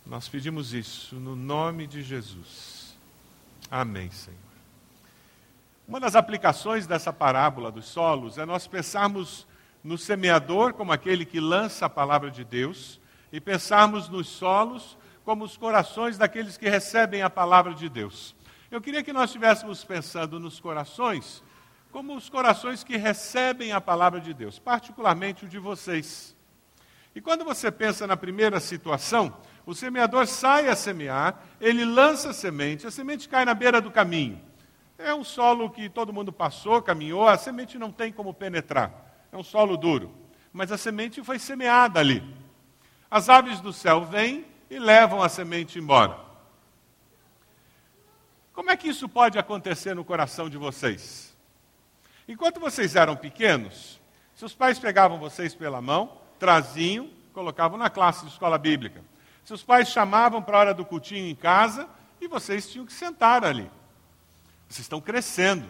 nós 0.05 0.29
pedimos 0.29 0.73
isso 0.73 1.17
no 1.17 1.35
nome 1.35 1.85
de 1.85 2.01
Jesus. 2.01 2.95
Amém, 3.69 4.09
Senhor. 4.11 4.39
Uma 5.85 5.99
das 5.99 6.15
aplicações 6.15 6.87
dessa 6.87 7.11
parábola 7.11 7.69
dos 7.69 7.85
solos 7.85 8.37
é 8.37 8.45
nós 8.45 8.65
pensarmos 8.65 9.45
no 9.83 9.97
semeador 9.97 10.73
como 10.73 10.93
aquele 10.93 11.25
que 11.25 11.41
lança 11.41 11.87
a 11.87 11.89
palavra 11.89 12.31
de 12.31 12.45
Deus 12.45 12.97
e 13.29 13.41
pensarmos 13.41 14.07
nos 14.07 14.29
solos 14.29 14.97
como 15.25 15.43
os 15.43 15.57
corações 15.57 16.17
daqueles 16.17 16.55
que 16.55 16.69
recebem 16.69 17.21
a 17.21 17.29
palavra 17.29 17.73
de 17.73 17.89
Deus. 17.89 18.33
Eu 18.73 18.81
queria 18.81 19.03
que 19.03 19.13
nós 19.13 19.25
estivéssemos 19.25 19.83
pensando 19.83 20.39
nos 20.39 20.59
corações 20.59 21.43
como 21.91 22.15
os 22.15 22.27
corações 22.27 22.83
que 22.83 22.97
recebem 22.97 23.71
a 23.71 23.79
palavra 23.79 24.19
de 24.19 24.33
Deus, 24.33 24.57
particularmente 24.57 25.45
o 25.45 25.47
de 25.47 25.59
vocês. 25.59 26.35
E 27.13 27.21
quando 27.21 27.45
você 27.45 27.71
pensa 27.71 28.07
na 28.07 28.17
primeira 28.17 28.59
situação, 28.59 29.37
o 29.63 29.75
semeador 29.75 30.25
sai 30.25 30.69
a 30.69 30.75
semear, 30.75 31.39
ele 31.61 31.85
lança 31.85 32.31
a 32.31 32.33
semente, 32.33 32.87
a 32.87 32.89
semente 32.89 33.29
cai 33.29 33.45
na 33.45 33.53
beira 33.53 33.79
do 33.79 33.91
caminho. 33.91 34.41
É 34.97 35.13
um 35.13 35.23
solo 35.23 35.69
que 35.69 35.87
todo 35.87 36.11
mundo 36.11 36.33
passou, 36.33 36.81
caminhou, 36.81 37.27
a 37.27 37.37
semente 37.37 37.77
não 37.77 37.91
tem 37.91 38.11
como 38.11 38.33
penetrar. 38.33 39.27
É 39.31 39.37
um 39.37 39.43
solo 39.43 39.77
duro. 39.77 40.11
Mas 40.51 40.71
a 40.71 40.79
semente 40.79 41.23
foi 41.23 41.37
semeada 41.37 41.99
ali. 41.99 42.23
As 43.11 43.29
aves 43.29 43.61
do 43.61 43.71
céu 43.71 44.03
vêm 44.03 44.47
e 44.67 44.79
levam 44.79 45.21
a 45.21 45.29
semente 45.29 45.77
embora. 45.77 46.32
Como 48.53 48.69
é 48.69 48.77
que 48.77 48.87
isso 48.87 49.09
pode 49.09 49.39
acontecer 49.39 49.95
no 49.95 50.05
coração 50.05 50.47
de 50.47 50.57
vocês? 50.57 51.35
Enquanto 52.27 52.59
vocês 52.59 52.95
eram 52.95 53.15
pequenos, 53.15 53.99
seus 54.35 54.53
pais 54.53 54.77
pegavam 54.77 55.17
vocês 55.17 55.55
pela 55.55 55.81
mão, 55.81 56.21
traziam, 56.37 57.09
colocavam 57.33 57.77
na 57.77 57.89
classe 57.89 58.25
de 58.25 58.31
escola 58.31 58.57
bíblica. 58.57 59.03
Seus 59.43 59.63
pais 59.63 59.89
chamavam 59.89 60.41
para 60.41 60.55
a 60.55 60.59
hora 60.59 60.73
do 60.73 60.85
cultinho 60.85 61.27
em 61.27 61.35
casa 61.35 61.89
e 62.21 62.27
vocês 62.27 62.71
tinham 62.71 62.85
que 62.85 62.93
sentar 62.93 63.43
ali. 63.43 63.69
Vocês 64.69 64.85
estão 64.85 65.01
crescendo. 65.01 65.67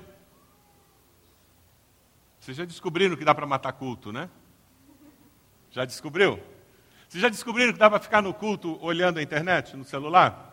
Vocês 2.39 2.57
já 2.57 2.65
descobriram 2.65 3.15
que 3.15 3.25
dá 3.25 3.33
para 3.33 3.47
matar 3.47 3.71
culto, 3.71 4.11
né? 4.11 4.29
Já 5.71 5.85
descobriu? 5.85 6.39
Vocês 7.07 7.21
já 7.21 7.29
descobriram 7.29 7.71
que 7.71 7.79
dá 7.79 7.89
para 7.89 7.99
ficar 7.99 8.21
no 8.21 8.33
culto 8.33 8.77
olhando 8.83 9.17
a 9.17 9.23
internet, 9.23 9.75
no 9.77 9.85
celular? 9.85 10.52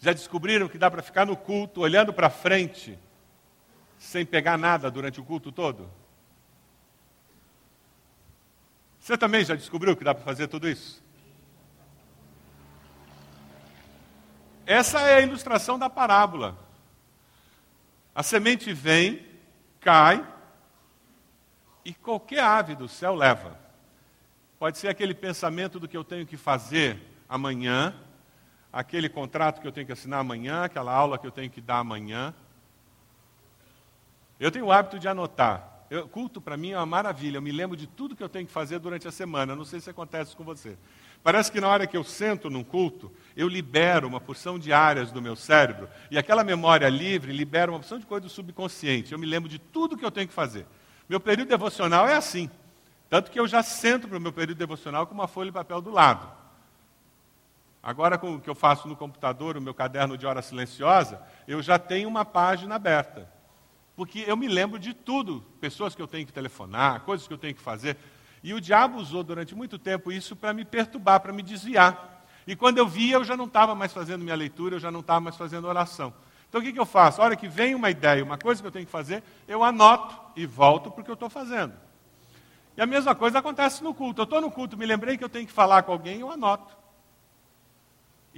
Já 0.00 0.12
descobriram 0.12 0.68
que 0.68 0.78
dá 0.78 0.90
para 0.90 1.02
ficar 1.02 1.26
no 1.26 1.36
culto 1.36 1.80
olhando 1.80 2.12
para 2.12 2.30
frente, 2.30 2.98
sem 3.98 4.24
pegar 4.24 4.56
nada 4.56 4.90
durante 4.90 5.20
o 5.20 5.24
culto 5.24 5.50
todo? 5.50 5.90
Você 9.00 9.16
também 9.16 9.44
já 9.44 9.54
descobriu 9.54 9.96
que 9.96 10.04
dá 10.04 10.14
para 10.14 10.24
fazer 10.24 10.48
tudo 10.48 10.68
isso? 10.68 11.02
Essa 14.66 15.00
é 15.00 15.14
a 15.14 15.20
ilustração 15.20 15.78
da 15.78 15.88
parábola. 15.88 16.56
A 18.14 18.22
semente 18.22 18.72
vem, 18.72 19.26
cai, 19.80 20.26
e 21.84 21.94
qualquer 21.94 22.44
ave 22.44 22.74
do 22.74 22.86
céu 22.86 23.14
leva. 23.14 23.58
Pode 24.58 24.76
ser 24.76 24.88
aquele 24.88 25.14
pensamento 25.14 25.80
do 25.80 25.88
que 25.88 25.96
eu 25.96 26.04
tenho 26.04 26.26
que 26.26 26.36
fazer 26.36 27.00
amanhã, 27.26 27.94
aquele 28.72 29.08
contrato 29.08 29.60
que 29.60 29.66
eu 29.66 29.72
tenho 29.72 29.86
que 29.86 29.92
assinar 29.92 30.20
amanhã, 30.20 30.64
aquela 30.64 30.92
aula 30.92 31.18
que 31.18 31.26
eu 31.26 31.30
tenho 31.30 31.50
que 31.50 31.60
dar 31.60 31.78
amanhã. 31.78 32.34
Eu 34.38 34.50
tenho 34.50 34.66
o 34.66 34.72
hábito 34.72 34.98
de 34.98 35.08
anotar. 35.08 35.84
Eu, 35.90 36.06
culto 36.06 36.40
para 36.40 36.56
mim 36.56 36.72
é 36.72 36.76
uma 36.76 36.86
maravilha. 36.86 37.38
Eu 37.38 37.42
me 37.42 37.50
lembro 37.50 37.76
de 37.76 37.86
tudo 37.86 38.14
que 38.14 38.22
eu 38.22 38.28
tenho 38.28 38.46
que 38.46 38.52
fazer 38.52 38.78
durante 38.78 39.08
a 39.08 39.10
semana. 39.10 39.56
Não 39.56 39.64
sei 39.64 39.80
se 39.80 39.88
acontece 39.88 40.36
com 40.36 40.44
você. 40.44 40.76
Parece 41.22 41.50
que 41.50 41.60
na 41.60 41.68
hora 41.68 41.86
que 41.86 41.96
eu 41.96 42.04
sento 42.04 42.48
num 42.48 42.62
culto, 42.62 43.10
eu 43.36 43.48
libero 43.48 44.06
uma 44.06 44.20
porção 44.20 44.58
de 44.58 44.72
áreas 44.72 45.10
do 45.10 45.20
meu 45.20 45.34
cérebro. 45.34 45.88
E 46.10 46.18
aquela 46.18 46.44
memória 46.44 46.88
livre 46.88 47.32
libera 47.32 47.70
uma 47.70 47.80
porção 47.80 47.98
de 47.98 48.06
coisa 48.06 48.22
do 48.22 48.30
subconsciente. 48.30 49.12
Eu 49.12 49.18
me 49.18 49.26
lembro 49.26 49.48
de 49.48 49.58
tudo 49.58 49.96
que 49.96 50.04
eu 50.04 50.10
tenho 50.10 50.28
que 50.28 50.34
fazer. 50.34 50.66
Meu 51.08 51.18
período 51.18 51.48
devocional 51.48 52.06
é 52.06 52.14
assim. 52.14 52.50
Tanto 53.08 53.30
que 53.30 53.40
eu 53.40 53.48
já 53.48 53.62
sento 53.62 54.06
para 54.06 54.18
o 54.18 54.20
meu 54.20 54.32
período 54.32 54.58
devocional 54.58 55.06
com 55.06 55.14
uma 55.14 55.26
folha 55.26 55.50
de 55.50 55.54
papel 55.54 55.80
do 55.80 55.90
lado. 55.90 56.37
Agora, 57.88 58.18
com 58.18 58.34
o 58.34 58.38
que 58.38 58.50
eu 58.50 58.54
faço 58.54 58.86
no 58.86 58.94
computador, 58.94 59.56
o 59.56 59.62
meu 59.62 59.72
caderno 59.72 60.18
de 60.18 60.26
hora 60.26 60.42
silenciosa, 60.42 61.22
eu 61.46 61.62
já 61.62 61.78
tenho 61.78 62.06
uma 62.06 62.22
página 62.22 62.74
aberta. 62.74 63.32
Porque 63.96 64.24
eu 64.26 64.36
me 64.36 64.46
lembro 64.46 64.78
de 64.78 64.92
tudo, 64.92 65.42
pessoas 65.58 65.94
que 65.94 66.02
eu 66.02 66.06
tenho 66.06 66.26
que 66.26 66.32
telefonar, 66.34 67.00
coisas 67.00 67.26
que 67.26 67.32
eu 67.32 67.38
tenho 67.38 67.54
que 67.54 67.62
fazer. 67.62 67.96
E 68.42 68.52
o 68.52 68.60
diabo 68.60 68.98
usou 68.98 69.24
durante 69.24 69.54
muito 69.54 69.78
tempo 69.78 70.12
isso 70.12 70.36
para 70.36 70.52
me 70.52 70.66
perturbar, 70.66 71.20
para 71.20 71.32
me 71.32 71.42
desviar. 71.42 72.26
E 72.46 72.54
quando 72.54 72.76
eu 72.76 72.86
via, 72.86 73.14
eu 73.14 73.24
já 73.24 73.38
não 73.38 73.46
estava 73.46 73.74
mais 73.74 73.90
fazendo 73.90 74.22
minha 74.22 74.36
leitura, 74.36 74.76
eu 74.76 74.80
já 74.80 74.90
não 74.90 75.00
estava 75.00 75.20
mais 75.20 75.36
fazendo 75.36 75.66
oração. 75.66 76.12
Então 76.46 76.60
o 76.60 76.64
que, 76.64 76.74
que 76.74 76.78
eu 76.78 76.84
faço? 76.84 77.22
A 77.22 77.24
hora 77.24 77.36
que 77.36 77.48
vem 77.48 77.74
uma 77.74 77.88
ideia, 77.88 78.22
uma 78.22 78.36
coisa 78.36 78.60
que 78.60 78.66
eu 78.66 78.72
tenho 78.72 78.84
que 78.84 78.92
fazer, 78.92 79.22
eu 79.48 79.64
anoto 79.64 80.14
e 80.36 80.44
volto 80.44 80.90
para 80.90 81.00
o 81.00 81.04
que 81.06 81.10
eu 81.10 81.14
estou 81.14 81.30
fazendo. 81.30 81.72
E 82.76 82.82
a 82.82 82.86
mesma 82.86 83.14
coisa 83.14 83.38
acontece 83.38 83.82
no 83.82 83.94
culto. 83.94 84.20
Eu 84.20 84.24
estou 84.24 84.42
no 84.42 84.50
culto, 84.50 84.76
me 84.76 84.84
lembrei 84.84 85.16
que 85.16 85.24
eu 85.24 85.28
tenho 85.30 85.46
que 85.46 85.52
falar 85.54 85.84
com 85.84 85.92
alguém, 85.92 86.20
eu 86.20 86.30
anoto. 86.30 86.76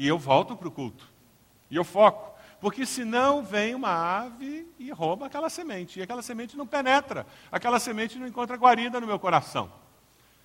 E 0.01 0.09
eu 0.09 0.19
volto 0.19 0.57
para 0.57 0.67
o 0.67 0.71
culto. 0.71 1.07
E 1.71 1.77
eu 1.77 1.85
foco. 1.85 2.35
Porque 2.59 2.87
senão 2.87 3.45
vem 3.45 3.75
uma 3.75 3.91
ave 3.91 4.67
e 4.79 4.91
rouba 4.91 5.27
aquela 5.27 5.51
semente. 5.51 5.99
E 5.99 6.03
aquela 6.03 6.23
semente 6.23 6.57
não 6.57 6.67
penetra. 6.67 7.27
Aquela 7.53 7.79
semente 7.79 8.19
não 8.19 8.27
encontra 8.27 8.57
guarida 8.57 8.99
no 8.99 9.07
meu 9.07 9.19
coração. 9.19 9.71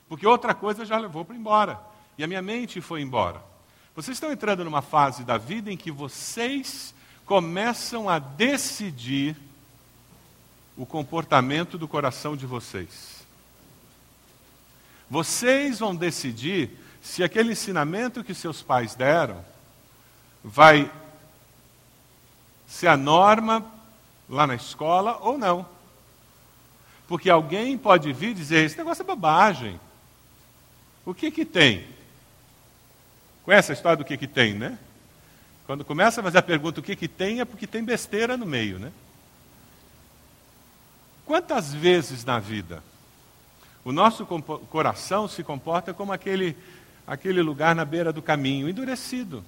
Porque 0.09 0.27
outra 0.27 0.53
coisa 0.53 0.83
já 0.83 0.97
levou 0.97 1.23
para 1.23 1.37
embora. 1.37 1.79
E 2.17 2.23
a 2.25 2.27
minha 2.27 2.41
mente 2.41 2.81
foi 2.81 3.01
embora. 3.01 3.41
Vocês 3.95 4.17
estão 4.17 4.29
entrando 4.29 4.65
numa 4.65 4.81
fase 4.81 5.23
da 5.23 5.37
vida 5.37 5.71
em 5.71 5.77
que 5.77 5.89
vocês 5.89 6.93
começam 7.25 8.09
a 8.09 8.19
decidir 8.19 9.37
o 10.75 10.85
comportamento 10.85 11.77
do 11.77 11.87
coração 11.87 12.35
de 12.35 12.45
vocês. 12.45 13.25
Vocês 15.09 15.79
vão 15.79 15.95
decidir 15.95 16.77
se 17.05 17.23
aquele 17.23 17.51
ensinamento 17.51 18.23
que 18.23 18.33
seus 18.33 18.63
pais 18.63 18.95
deram 18.95 19.45
vai 20.43 20.91
ser 22.65 22.87
a 22.87 22.97
norma 22.97 23.63
lá 24.27 24.47
na 24.47 24.55
escola 24.55 25.19
ou 25.21 25.37
não. 25.37 25.67
Porque 27.07 27.29
alguém 27.29 27.77
pode 27.77 28.11
vir 28.11 28.33
dizer: 28.33 28.65
esse 28.65 28.75
negócio 28.75 29.03
é 29.03 29.05
bobagem. 29.05 29.79
O 31.05 31.13
que 31.13 31.29
que 31.29 31.45
tem? 31.45 31.87
Conhece 33.43 33.71
a 33.71 33.75
história 33.75 33.97
do 33.97 34.03
que 34.03 34.17
que 34.17 34.27
tem, 34.27 34.55
né? 34.55 34.79
Quando 35.67 35.85
começa 35.85 36.21
a 36.21 36.23
fazer 36.23 36.39
a 36.39 36.41
pergunta 36.41 36.79
o 36.79 36.83
que 36.83 36.95
que 36.95 37.07
tem, 37.07 37.39
é 37.39 37.45
porque 37.45 37.67
tem 37.67 37.83
besteira 37.83 38.35
no 38.35 38.47
meio, 38.47 38.79
né? 38.79 38.91
Quantas 41.23 41.71
vezes 41.71 42.25
na 42.25 42.39
vida 42.39 42.83
o 43.83 43.91
nosso 43.91 44.25
coração 44.25 45.27
se 45.27 45.43
comporta 45.43 45.93
como 45.93 46.11
aquele 46.11 46.57
aquele 47.07 47.41
lugar 47.41 47.75
na 47.75 47.85
beira 47.85 48.11
do 48.11 48.21
caminho, 48.21 48.67
endurecido. 48.67 49.43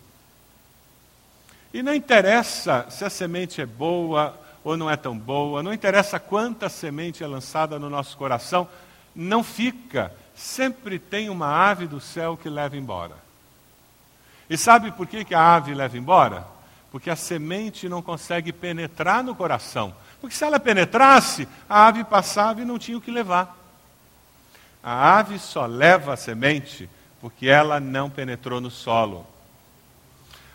E 1.73 1.83
não 1.83 1.93
interessa 1.93 2.85
se 2.89 3.03
a 3.03 3.09
semente 3.09 3.61
é 3.61 3.65
boa 3.65 4.39
ou 4.63 4.77
não 4.77 4.89
é 4.89 4.95
tão 4.95 5.17
boa, 5.17 5.63
não 5.63 5.73
interessa 5.73 6.19
quanta 6.19 6.69
semente 6.69 7.23
é 7.23 7.27
lançada 7.27 7.79
no 7.79 7.89
nosso 7.89 8.17
coração, 8.17 8.67
não 9.15 9.43
fica. 9.43 10.13
Sempre 10.35 10.99
tem 10.99 11.29
uma 11.29 11.47
ave 11.47 11.87
do 11.87 11.99
céu 11.99 12.37
que 12.37 12.49
leva 12.49 12.77
embora. 12.77 13.15
E 14.49 14.57
sabe 14.57 14.91
por 14.91 15.07
que, 15.07 15.25
que 15.25 15.35
a 15.35 15.55
ave 15.55 15.73
leva 15.73 15.97
embora? 15.97 16.45
Porque 16.91 17.09
a 17.09 17.15
semente 17.15 17.89
não 17.89 18.01
consegue 18.01 18.53
penetrar 18.53 19.23
no 19.23 19.35
coração. 19.35 19.93
Porque 20.21 20.35
se 20.35 20.43
ela 20.43 20.59
penetrasse, 20.59 21.47
a 21.69 21.87
ave 21.87 22.03
passava 22.03 22.61
e 22.61 22.65
não 22.65 22.79
tinha 22.79 22.97
o 22.97 23.01
que 23.01 23.11
levar. 23.11 23.57
A 24.81 25.17
ave 25.17 25.37
só 25.37 25.65
leva 25.65 26.13
a 26.13 26.17
semente 26.17 26.89
porque 27.19 27.47
ela 27.47 27.79
não 27.79 28.09
penetrou 28.09 28.61
no 28.61 28.69
solo. 28.69 29.25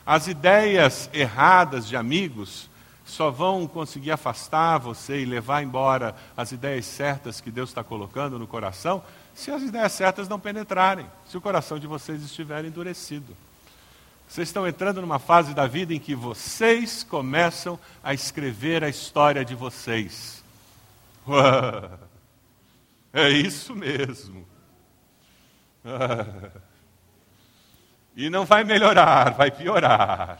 As 0.05 0.27
ideias 0.27 1.09
erradas 1.13 1.87
de 1.87 1.97
amigos 1.97 2.69
só 3.05 3.31
vão 3.31 3.67
conseguir 3.67 4.11
afastar 4.11 4.79
você 4.79 5.21
e 5.21 5.25
levar 5.25 5.63
embora 5.63 6.15
as 6.37 6.53
ideias 6.53 6.87
certas 6.87 7.41
que 7.41 7.51
Deus 7.51 7.71
está 7.71 7.85
colocando 7.85 8.39
no 8.39 8.47
coração, 8.47 9.03
se 9.35 9.51
as 9.51 9.63
ideias 9.63 9.93
certas 9.93 10.29
não 10.29 10.41
penetrarem, 10.41 11.07
se 11.27 11.37
o 11.37 11.41
coração 11.41 11.79
de 11.79 11.87
vocês 11.87 12.23
estiver 12.23 12.65
endurecido. 12.65 13.37
Vocês 14.29 14.49
estão 14.49 14.67
entrando 14.67 15.01
numa 15.01 15.19
fase 15.19 15.53
da 15.53 15.67
vida 15.67 15.93
em 15.93 16.01
que 16.01 16.15
vocês 16.15 17.05
começam 17.05 17.79
a 18.03 18.15
escrever 18.15 18.83
a 18.83 18.89
história 18.89 19.45
de 19.45 19.55
vocês. 19.55 20.43
é 23.13 23.29
isso 23.29 23.77
mesmo. 23.77 24.47
e 28.17 28.31
não 28.31 28.45
vai 28.45 28.65
melhorar, 28.65 29.31
vai 29.31 29.51
piorar. 29.51 30.39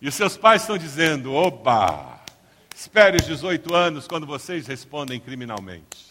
E 0.00 0.08
os 0.08 0.14
seus 0.14 0.36
pais 0.36 0.62
estão 0.62 0.78
dizendo: 0.78 1.32
oba, 1.32 2.20
espere 2.74 3.16
os 3.16 3.26
18 3.26 3.74
anos 3.74 4.06
quando 4.06 4.26
vocês 4.26 4.66
respondem 4.66 5.18
criminalmente. 5.18 6.08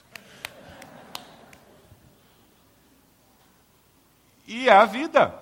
E 4.47 4.69
é 4.69 4.73
a 4.73 4.85
vida. 4.85 5.33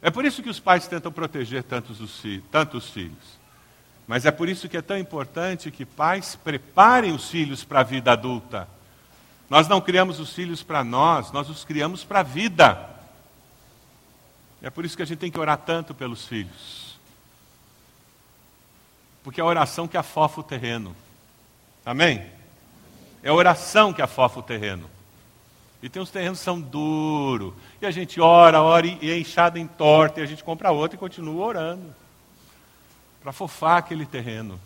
É 0.00 0.10
por 0.10 0.24
isso 0.24 0.42
que 0.42 0.50
os 0.50 0.60
pais 0.60 0.86
tentam 0.86 1.12
proteger 1.12 1.62
tantos 1.62 2.00
os, 2.00 2.22
tantos 2.50 2.90
filhos. 2.90 3.38
Mas 4.06 4.26
é 4.26 4.30
por 4.30 4.48
isso 4.48 4.68
que 4.68 4.76
é 4.76 4.82
tão 4.82 4.98
importante 4.98 5.70
que 5.70 5.86
pais 5.86 6.36
preparem 6.36 7.12
os 7.12 7.30
filhos 7.30 7.64
para 7.64 7.80
a 7.80 7.84
vida 7.84 8.12
adulta. 8.12 8.68
Nós 9.48 9.68
não 9.68 9.80
criamos 9.80 10.20
os 10.20 10.32
filhos 10.32 10.62
para 10.62 10.82
nós, 10.82 11.30
nós 11.32 11.48
os 11.50 11.64
criamos 11.64 12.02
para 12.04 12.20
a 12.20 12.22
vida. 12.22 12.90
É 14.62 14.70
por 14.70 14.84
isso 14.84 14.96
que 14.96 15.02
a 15.02 15.06
gente 15.06 15.18
tem 15.18 15.30
que 15.30 15.38
orar 15.38 15.58
tanto 15.58 15.94
pelos 15.94 16.26
filhos. 16.26 16.98
Porque 19.22 19.40
é 19.40 19.44
a 19.44 19.46
oração 19.46 19.86
que 19.86 19.96
afofa 19.96 20.40
o 20.40 20.44
terreno. 20.44 20.96
Amém? 21.84 22.24
É 23.22 23.28
a 23.28 23.34
oração 23.34 23.92
que 23.92 24.02
afofa 24.02 24.40
o 24.40 24.42
terreno. 24.42 24.88
E 25.82 25.88
tem 25.90 26.00
uns 26.00 26.10
terrenos 26.10 26.38
que 26.38 26.44
são 26.44 26.58
duros. 26.58 27.52
E 27.80 27.84
a 27.84 27.90
gente 27.90 28.18
ora, 28.18 28.62
ora 28.62 28.86
e 28.86 29.10
é 29.10 29.18
inchado 29.18 29.58
em 29.58 29.66
torta. 29.66 30.20
E 30.20 30.22
a 30.22 30.26
gente 30.26 30.42
compra 30.42 30.70
outro 30.70 30.96
e 30.96 30.98
continua 30.98 31.44
orando. 31.44 31.94
Para 33.20 33.30
afofar 33.30 33.78
aquele 33.78 34.06
terreno. 34.06 34.58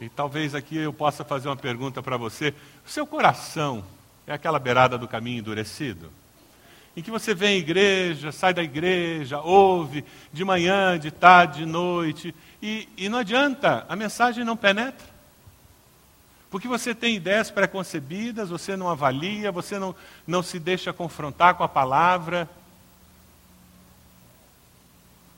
E 0.00 0.08
talvez 0.08 0.54
aqui 0.54 0.78
eu 0.78 0.94
possa 0.94 1.22
fazer 1.22 1.48
uma 1.48 1.56
pergunta 1.56 2.02
para 2.02 2.16
você. 2.16 2.54
O 2.86 2.88
seu 2.88 3.06
coração 3.06 3.84
é 4.26 4.32
aquela 4.32 4.58
beirada 4.58 4.96
do 4.96 5.06
caminho 5.06 5.40
endurecido? 5.40 6.10
Em 6.96 7.02
que 7.02 7.10
você 7.10 7.34
vem 7.34 7.56
à 7.56 7.58
igreja, 7.58 8.32
sai 8.32 8.54
da 8.54 8.62
igreja, 8.62 9.40
ouve 9.40 10.02
de 10.32 10.42
manhã, 10.42 10.98
de 10.98 11.10
tarde, 11.10 11.58
de 11.58 11.66
noite, 11.66 12.34
e, 12.62 12.88
e 12.96 13.10
não 13.10 13.18
adianta, 13.18 13.84
a 13.90 13.94
mensagem 13.94 14.42
não 14.42 14.56
penetra. 14.56 15.06
Porque 16.50 16.66
você 16.66 16.94
tem 16.94 17.14
ideias 17.14 17.50
preconcebidas, 17.50 18.48
você 18.48 18.76
não 18.76 18.88
avalia, 18.88 19.52
você 19.52 19.78
não, 19.78 19.94
não 20.26 20.42
se 20.42 20.58
deixa 20.58 20.94
confrontar 20.94 21.54
com 21.54 21.62
a 21.62 21.68
palavra. 21.68 22.48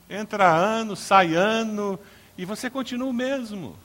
Entra 0.09 0.49
ano, 0.49 0.95
sai 0.95 1.35
ano, 1.35 1.99
e 2.39 2.45
você 2.45 2.71
continua 2.71 3.09
o 3.09 3.13
mesmo. 3.13 3.77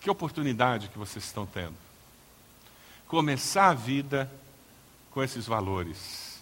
Que 0.00 0.10
oportunidade 0.10 0.88
que 0.88 0.98
vocês 0.98 1.24
estão 1.24 1.46
tendo. 1.46 1.74
Começar 3.06 3.68
a 3.68 3.74
vida 3.74 4.30
com 5.10 5.22
esses 5.22 5.46
valores. 5.46 6.38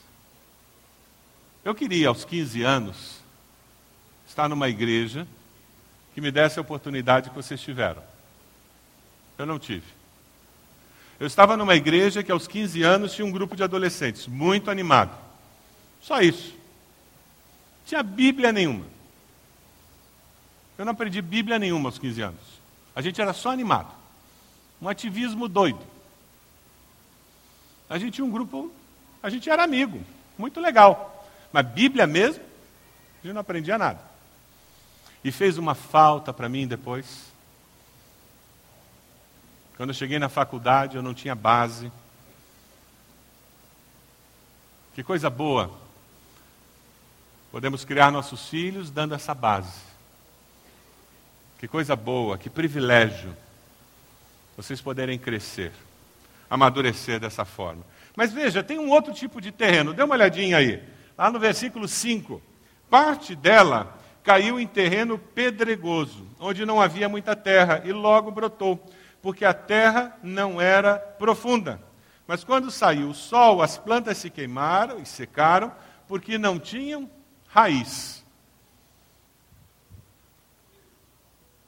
Eu 1.65 1.75
queria, 1.75 2.09
aos 2.09 2.25
15 2.25 2.63
anos, 2.63 3.21
estar 4.29 4.49
numa 4.49 4.69
igreja 4.69 5.27
que 6.15 6.21
me 6.21 6.31
desse 6.31 6.59
a 6.59 6.63
oportunidade 6.63 7.31
que 7.31 7.37
vocês 7.37 7.61
tiveram. 7.61 8.03
Eu 9.39 9.47
não 9.47 9.59
tive. 9.59 9.87
Eu 11.19 11.27
estava 11.27 11.57
numa 11.57 11.75
igreja 11.75 12.23
que 12.23 12.31
aos 12.31 12.47
15 12.47 12.83
anos 12.83 13.15
tinha 13.15 13.27
um 13.27 13.31
grupo 13.31 13.57
de 13.57 13.63
adolescentes, 13.63 14.27
muito 14.27 14.71
animado. 14.71 15.17
Só 16.01 16.21
isso. 16.21 16.51
Não 16.51 17.87
tinha 17.87 18.03
Bíblia 18.03 18.53
nenhuma. 18.53 18.85
Eu 20.77 20.85
não 20.85 20.93
aprendi 20.93 21.23
Bíblia 21.23 21.59
nenhuma 21.59 21.89
aos 21.89 21.99
15 21.99 22.21
anos. 22.21 22.56
A 22.97 23.03
gente 23.03 23.21
era 23.21 23.33
só 23.33 23.51
animado. 23.51 23.93
Um 24.83 24.89
ativismo 24.89 25.47
doido. 25.47 25.81
A 27.89 27.99
gente 27.99 28.15
tinha 28.15 28.25
um 28.25 28.31
grupo, 28.31 28.73
a 29.23 29.31
gente 29.31 29.49
era 29.49 29.63
amigo, 29.63 30.03
muito 30.37 30.59
legal. 30.59 31.25
Mas 31.53 31.67
Bíblia 31.67 32.07
mesmo, 32.07 32.43
a 32.43 33.27
gente 33.27 33.35
não 33.35 33.41
aprendia 33.43 33.79
nada 33.79 34.01
e 35.27 35.33
fez 35.33 35.59
uma 35.59 35.75
falta 35.75 36.33
para 36.33 36.49
mim 36.49 36.67
depois. 36.67 37.27
Quando 39.77 39.91
eu 39.91 39.95
cheguei 39.95 40.19
na 40.19 40.29
faculdade, 40.29 40.97
eu 40.97 41.03
não 41.03 41.13
tinha 41.13 41.35
base. 41.35 41.91
Que 44.95 45.03
coisa 45.03 45.29
boa. 45.29 45.77
Podemos 47.51 47.85
criar 47.85 48.11
nossos 48.11 48.49
filhos 48.49 48.89
dando 48.89 49.15
essa 49.15 49.35
base. 49.35 49.86
Que 51.59 51.67
coisa 51.67 51.97
boa, 51.97 52.37
que 52.37 52.51
privilégio. 52.51 53.35
Vocês 54.57 54.81
poderem 54.81 55.19
crescer, 55.19 55.73
amadurecer 56.49 57.19
dessa 57.19 57.45
forma. 57.45 57.85
Mas 58.15 58.33
veja, 58.33 58.63
tem 58.63 58.79
um 58.79 58.91
outro 58.91 59.13
tipo 59.13 59.41
de 59.41 59.53
terreno. 59.53 59.93
Dê 59.93 60.03
uma 60.03 60.15
olhadinha 60.15 60.57
aí. 60.57 60.83
Lá 61.17 61.31
no 61.31 61.39
versículo 61.39 61.87
5. 61.87 62.41
Parte 62.89 63.35
dela 63.35 63.99
caiu 64.23 64.59
em 64.59 64.67
terreno 64.67 65.19
pedregoso, 65.19 66.27
onde 66.41 66.67
não 66.67 66.81
havia 66.81 67.09
muita 67.09 67.37
terra, 67.37 67.83
e 67.85 67.93
logo 67.93 68.31
brotou, 68.31 68.85
porque 69.23 69.45
a 69.45 69.55
terra 69.55 70.19
não 70.23 70.61
era 70.61 70.99
profunda. 70.99 71.81
Mas 72.27 72.43
quando 72.43 72.71
saiu 72.71 73.11
o 73.11 73.15
sol, 73.15 73.63
as 73.63 73.79
plantas 73.79 74.19
se 74.19 74.29
queimaram 74.29 74.99
e 74.99 75.07
secaram, 75.07 75.71
porque 76.09 76.39
não 76.39 76.59
tinham 76.59 77.09
raiz. 77.47 78.26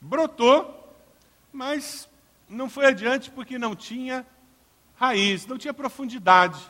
Brotou, 0.01 0.97
mas 1.53 2.09
não 2.49 2.69
foi 2.69 2.87
adiante 2.87 3.31
porque 3.31 3.59
não 3.59 3.75
tinha 3.75 4.27
raiz, 4.97 5.47
não 5.47 5.59
tinha 5.59 5.75
profundidade. 5.75 6.61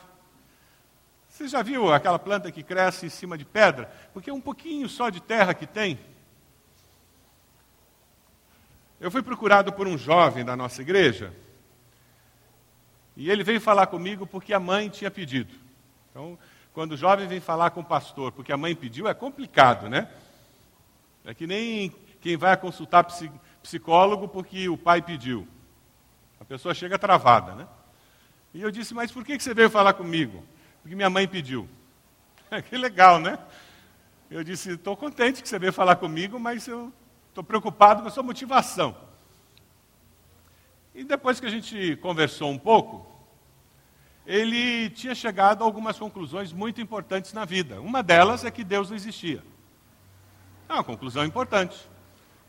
Você 1.29 1.47
já 1.47 1.61
viu 1.61 1.93
aquela 1.93 2.19
planta 2.19 2.51
que 2.51 2.63
cresce 2.63 3.05
em 3.05 3.09
cima 3.09 3.37
de 3.37 3.45
pedra? 3.45 3.91
Porque 4.13 4.29
é 4.29 4.33
um 4.33 4.41
pouquinho 4.41 4.89
só 4.89 5.09
de 5.09 5.21
terra 5.21 5.53
que 5.53 5.65
tem. 5.65 5.99
Eu 8.99 9.09
fui 9.09 9.21
procurado 9.21 9.71
por 9.71 9.87
um 9.87 9.97
jovem 9.97 10.43
da 10.43 10.55
nossa 10.55 10.81
igreja. 10.81 11.33
E 13.15 13.29
ele 13.29 13.43
veio 13.43 13.61
falar 13.61 13.87
comigo 13.87 14.27
porque 14.27 14.53
a 14.53 14.59
mãe 14.59 14.89
tinha 14.89 15.09
pedido. 15.09 15.53
Então, 16.09 16.37
quando 16.73 16.93
o 16.93 16.97
jovem 16.97 17.27
vem 17.27 17.39
falar 17.39 17.69
com 17.69 17.81
o 17.81 17.85
pastor 17.85 18.31
porque 18.31 18.51
a 18.51 18.57
mãe 18.57 18.75
pediu, 18.75 19.07
é 19.07 19.13
complicado, 19.13 19.87
né? 19.87 20.09
É 21.23 21.33
que 21.33 21.47
nem 21.47 21.93
quem 22.21 22.37
vai 22.37 22.55
consultar 22.57 23.05
psicólogo 23.61 24.27
porque 24.27 24.67
o 24.69 24.77
pai 24.77 25.01
pediu. 25.01 25.47
A 26.39 26.45
pessoa 26.45 26.73
chega 26.73 26.97
travada, 26.97 27.55
né? 27.55 27.67
E 28.53 28.61
eu 28.61 28.71
disse, 28.71 28.93
mas 28.93 29.11
por 29.11 29.23
que 29.23 29.39
você 29.39 29.53
veio 29.53 29.69
falar 29.69 29.93
comigo? 29.93 30.43
porque 30.81 30.95
minha 30.95 31.09
mãe 31.09 31.27
pediu. 31.27 31.69
que 32.67 32.77
legal, 32.77 33.19
né? 33.19 33.37
Eu 34.29 34.43
disse, 34.43 34.71
estou 34.71 34.95
contente 34.95 35.41
que 35.41 35.49
você 35.49 35.59
veio 35.59 35.73
falar 35.73 35.95
comigo, 35.95 36.39
mas 36.39 36.67
eu 36.67 36.93
estou 37.27 37.43
preocupado 37.43 38.01
com 38.01 38.07
a 38.07 38.11
sua 38.11 38.23
motivação. 38.23 38.95
E 40.93 41.03
depois 41.03 41.39
que 41.39 41.45
a 41.45 41.49
gente 41.49 41.95
conversou 41.97 42.49
um 42.49 42.57
pouco, 42.57 43.07
ele 44.25 44.89
tinha 44.91 45.15
chegado 45.15 45.63
a 45.63 45.65
algumas 45.65 45.97
conclusões 45.97 46.51
muito 46.51 46.81
importantes 46.81 47.33
na 47.33 47.45
vida. 47.45 47.81
Uma 47.81 48.03
delas 48.03 48.45
é 48.45 48.51
que 48.51 48.63
Deus 48.63 48.89
não 48.89 48.95
existia. 48.95 49.43
É 50.67 50.73
uma 50.73 50.83
conclusão 50.83 51.25
importante. 51.25 51.89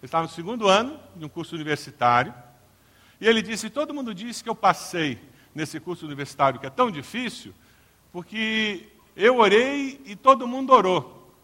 Ele 0.00 0.06
estava 0.06 0.24
no 0.24 0.30
segundo 0.30 0.66
ano 0.66 0.98
de 1.14 1.24
um 1.24 1.28
curso 1.28 1.54
universitário, 1.54 2.34
e 3.20 3.28
ele 3.28 3.42
disse: 3.42 3.68
todo 3.68 3.92
mundo 3.92 4.14
disse 4.14 4.42
que 4.42 4.48
eu 4.48 4.54
passei 4.54 5.20
nesse 5.54 5.78
curso 5.78 6.06
universitário 6.06 6.58
que 6.58 6.66
é 6.66 6.70
tão 6.70 6.90
difícil, 6.90 7.54
porque 8.10 8.88
eu 9.14 9.36
orei 9.36 10.00
e 10.06 10.16
todo 10.16 10.48
mundo 10.48 10.72
orou. 10.72 11.34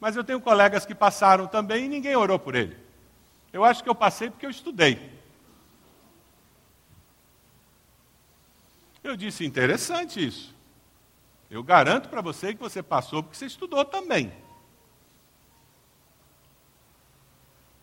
Mas 0.00 0.16
eu 0.16 0.24
tenho 0.24 0.40
colegas 0.40 0.86
que 0.86 0.94
passaram 0.94 1.46
também 1.46 1.84
e 1.84 1.88
ninguém 1.88 2.16
orou 2.16 2.38
por 2.38 2.54
ele. 2.54 2.76
Eu 3.52 3.64
acho 3.64 3.82
que 3.82 3.88
eu 3.90 3.94
passei 3.94 4.30
porque 4.30 4.46
eu 4.46 4.50
estudei. 4.50 5.20
Eu 9.04 9.14
disse: 9.14 9.44
interessante 9.44 10.24
isso. 10.24 10.54
Eu 11.50 11.62
garanto 11.62 12.08
para 12.08 12.22
você 12.22 12.54
que 12.54 12.60
você 12.60 12.82
passou 12.82 13.22
porque 13.22 13.36
você 13.36 13.46
estudou 13.46 13.84
também. 13.84 14.32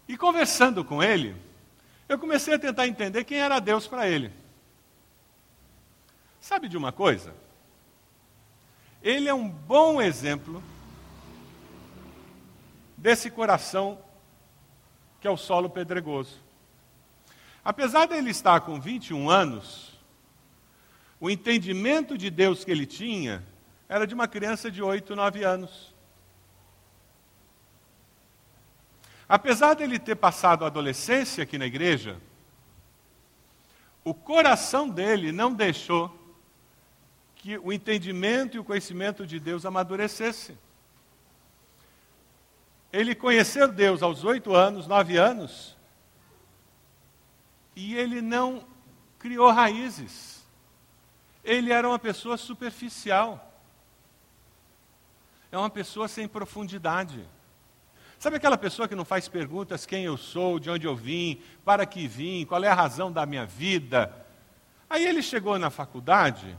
E 0.08 0.17
conversando 0.17 0.86
com 0.86 1.04
ele, 1.04 1.36
eu 2.08 2.17
comecei 2.17 2.54
a 2.54 2.60
tentar 2.60 2.88
entender 2.88 3.24
quem 3.24 3.39
era 3.39 3.60
Deus 3.60 3.88
para 3.88 4.08
ele. 4.08 4.32
Sabe 6.39 6.70
de 6.70 6.78
uma 6.78 6.91
coisa? 6.91 7.34
Ele 9.02 9.28
é 9.28 9.34
um 9.34 9.50
bom 9.50 10.02
exemplo 10.02 10.63
desse 12.98 13.30
coração 13.30 14.00
que 15.20 15.28
é 15.28 15.32
o 15.32 15.38
solo 15.38 15.70
pedregoso. 15.70 16.41
Apesar 17.63 18.06
dele 18.08 18.30
estar 18.30 18.62
com 18.62 18.80
21 18.80 19.30
anos, 19.30 20.00
o 21.20 21.30
entendimento 21.30 22.17
de 22.17 22.30
Deus 22.30 22.63
que 22.63 22.72
ele 22.72 22.86
tinha 22.86 23.43
era 23.89 24.06
de 24.06 24.13
uma 24.13 24.28
criança 24.28 24.72
de 24.72 24.82
8, 24.82 25.15
9 25.15 25.43
anos. 25.43 25.93
Apesar 29.30 29.74
dele 29.74 30.00
ter 30.00 30.16
passado 30.16 30.63
a 30.63 30.68
adolescência 30.68 31.44
aqui 31.44 31.58
na 31.58 31.66
igreja, 31.66 32.22
o 34.04 34.13
coração 34.13 34.88
dele 34.88 35.34
não 35.34 35.54
deixou 35.54 36.18
que 37.36 37.58
o 37.58 37.74
entendimento 37.74 38.56
e 38.56 38.60
o 38.60 38.63
conhecimento 38.63 39.28
de 39.28 39.40
Deus 39.40 39.66
amadurecesse. 39.66 40.58
Ele 42.92 43.13
conheceu 43.13 43.68
Deus 43.68 44.02
aos 44.02 44.24
oito 44.24 44.56
anos, 44.56 44.88
nove 44.88 45.18
anos, 45.18 45.76
e 47.76 47.96
ele 47.96 48.22
não 48.22 48.66
criou 49.20 49.52
raízes. 49.52 50.42
Ele 51.44 51.72
era 51.72 51.88
uma 51.88 52.00
pessoa 52.00 52.38
superficial. 52.38 53.44
É 55.52 55.58
uma 55.58 55.70
pessoa 55.70 56.08
sem 56.08 56.28
profundidade. 56.28 57.28
Sabe 58.20 58.38
aquela 58.38 58.58
pessoa 58.58 58.88
que 58.88 58.96
não 58.96 59.06
faz 59.06 59.28
perguntas 59.28 59.86
quem 59.86 60.06
eu 60.06 60.18
sou, 60.18 60.58
de 60.58 60.72
onde 60.72 60.88
eu 60.88 60.96
vim, 60.96 61.40
para 61.64 61.86
que 61.86 62.08
vim, 62.08 62.46
qual 62.46 62.64
é 62.64 62.68
a 62.68 62.74
razão 62.74 63.12
da 63.12 63.28
minha 63.28 63.46
vida? 63.46 64.12
Aí 64.90 65.06
ele 65.06 65.22
chegou 65.22 65.60
na 65.60 65.70
faculdade, 65.70 66.58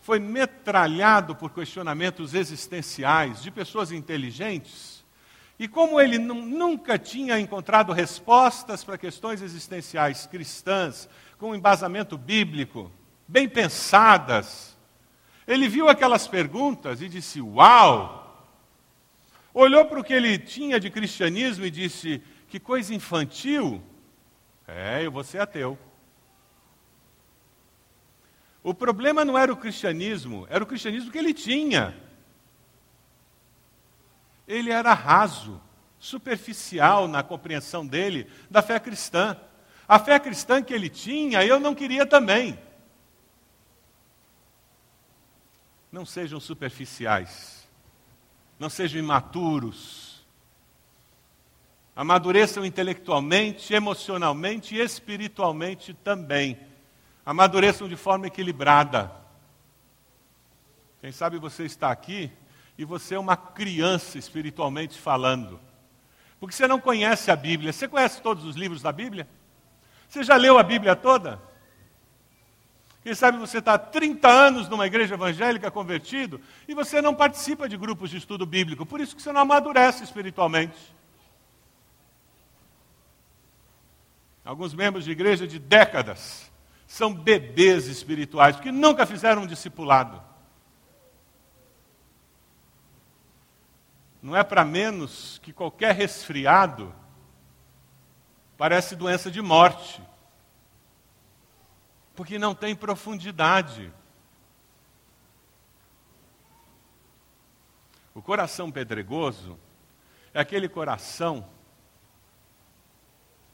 foi 0.00 0.20
metralhado 0.20 1.34
por 1.34 1.50
questionamentos 1.50 2.32
existenciais 2.32 3.42
de 3.42 3.50
pessoas 3.50 3.90
inteligentes, 3.90 5.04
e 5.58 5.66
como 5.66 6.00
ele 6.00 6.16
nunca 6.16 6.96
tinha 6.96 7.40
encontrado 7.40 7.92
respostas 7.92 8.84
para 8.84 8.96
questões 8.96 9.42
existenciais 9.42 10.26
cristãs, 10.26 11.08
com 11.36 11.54
embasamento 11.54 12.16
bíblico, 12.16 12.90
bem 13.26 13.48
pensadas, 13.48 14.78
ele 15.46 15.68
viu 15.68 15.88
aquelas 15.88 16.28
perguntas 16.28 17.02
e 17.02 17.08
disse: 17.08 17.40
Uau! 17.40 18.19
Olhou 19.52 19.84
para 19.84 19.98
o 19.98 20.04
que 20.04 20.12
ele 20.12 20.38
tinha 20.38 20.78
de 20.78 20.90
cristianismo 20.90 21.64
e 21.64 21.70
disse: 21.70 22.22
Que 22.48 22.60
coisa 22.60 22.94
infantil. 22.94 23.82
É, 24.66 25.04
eu 25.04 25.10
vou 25.10 25.24
ser 25.24 25.40
ateu. 25.40 25.76
O 28.62 28.72
problema 28.72 29.24
não 29.24 29.36
era 29.36 29.52
o 29.52 29.56
cristianismo, 29.56 30.46
era 30.48 30.62
o 30.62 30.66
cristianismo 30.66 31.10
que 31.10 31.18
ele 31.18 31.34
tinha. 31.34 31.96
Ele 34.46 34.70
era 34.70 34.92
raso, 34.92 35.60
superficial 35.98 37.08
na 37.08 37.22
compreensão 37.22 37.86
dele 37.86 38.30
da 38.48 38.62
fé 38.62 38.78
cristã. 38.78 39.36
A 39.88 39.98
fé 39.98 40.20
cristã 40.20 40.62
que 40.62 40.72
ele 40.72 40.88
tinha, 40.88 41.44
eu 41.44 41.58
não 41.58 41.74
queria 41.74 42.06
também. 42.06 42.56
Não 45.90 46.06
sejam 46.06 46.38
superficiais 46.38 47.59
não 48.60 48.68
sejam 48.68 49.00
imaturos. 49.00 50.22
Amadureçam 51.96 52.64
intelectualmente, 52.64 53.72
emocionalmente 53.72 54.76
e 54.76 54.80
espiritualmente 54.80 55.94
também. 55.94 56.60
Amadureçam 57.24 57.88
de 57.88 57.96
forma 57.96 58.26
equilibrada. 58.26 59.10
Quem 61.00 61.10
sabe 61.10 61.38
você 61.38 61.64
está 61.64 61.90
aqui 61.90 62.30
e 62.76 62.84
você 62.84 63.14
é 63.14 63.18
uma 63.18 63.36
criança 63.36 64.18
espiritualmente 64.18 64.98
falando. 65.00 65.58
Porque 66.38 66.54
você 66.54 66.68
não 66.68 66.78
conhece 66.78 67.30
a 67.30 67.36
Bíblia. 67.36 67.72
Você 67.72 67.88
conhece 67.88 68.20
todos 68.20 68.44
os 68.44 68.56
livros 68.56 68.82
da 68.82 68.92
Bíblia? 68.92 69.26
Você 70.06 70.22
já 70.22 70.36
leu 70.36 70.58
a 70.58 70.62
Bíblia 70.62 70.94
toda? 70.94 71.40
Quem 73.02 73.14
sabe 73.14 73.38
você 73.38 73.58
está 73.58 73.74
há 73.74 73.78
30 73.78 74.28
anos 74.28 74.68
numa 74.68 74.86
igreja 74.86 75.14
evangélica 75.14 75.70
convertido 75.70 76.40
e 76.68 76.74
você 76.74 77.00
não 77.00 77.14
participa 77.14 77.68
de 77.68 77.76
grupos 77.76 78.10
de 78.10 78.18
estudo 78.18 78.44
bíblico, 78.44 78.84
por 78.84 79.00
isso 79.00 79.16
que 79.16 79.22
você 79.22 79.32
não 79.32 79.40
amadurece 79.40 80.04
espiritualmente. 80.04 80.94
Alguns 84.44 84.74
membros 84.74 85.04
de 85.04 85.12
igreja 85.12 85.46
de 85.46 85.58
décadas 85.58 86.50
são 86.86 87.14
bebês 87.14 87.86
espirituais, 87.86 88.56
porque 88.56 88.72
nunca 88.72 89.06
fizeram 89.06 89.42
um 89.42 89.46
discipulado. 89.46 90.20
Não 94.22 94.36
é 94.36 94.42
para 94.42 94.64
menos 94.64 95.38
que 95.42 95.52
qualquer 95.52 95.94
resfriado 95.94 96.94
parece 98.58 98.94
doença 98.94 99.30
de 99.30 99.40
morte 99.40 100.02
porque 102.14 102.38
não 102.38 102.54
tem 102.54 102.74
profundidade. 102.74 103.92
O 108.14 108.20
coração 108.22 108.70
pedregoso 108.70 109.58
é 110.34 110.40
aquele 110.40 110.68
coração 110.68 111.48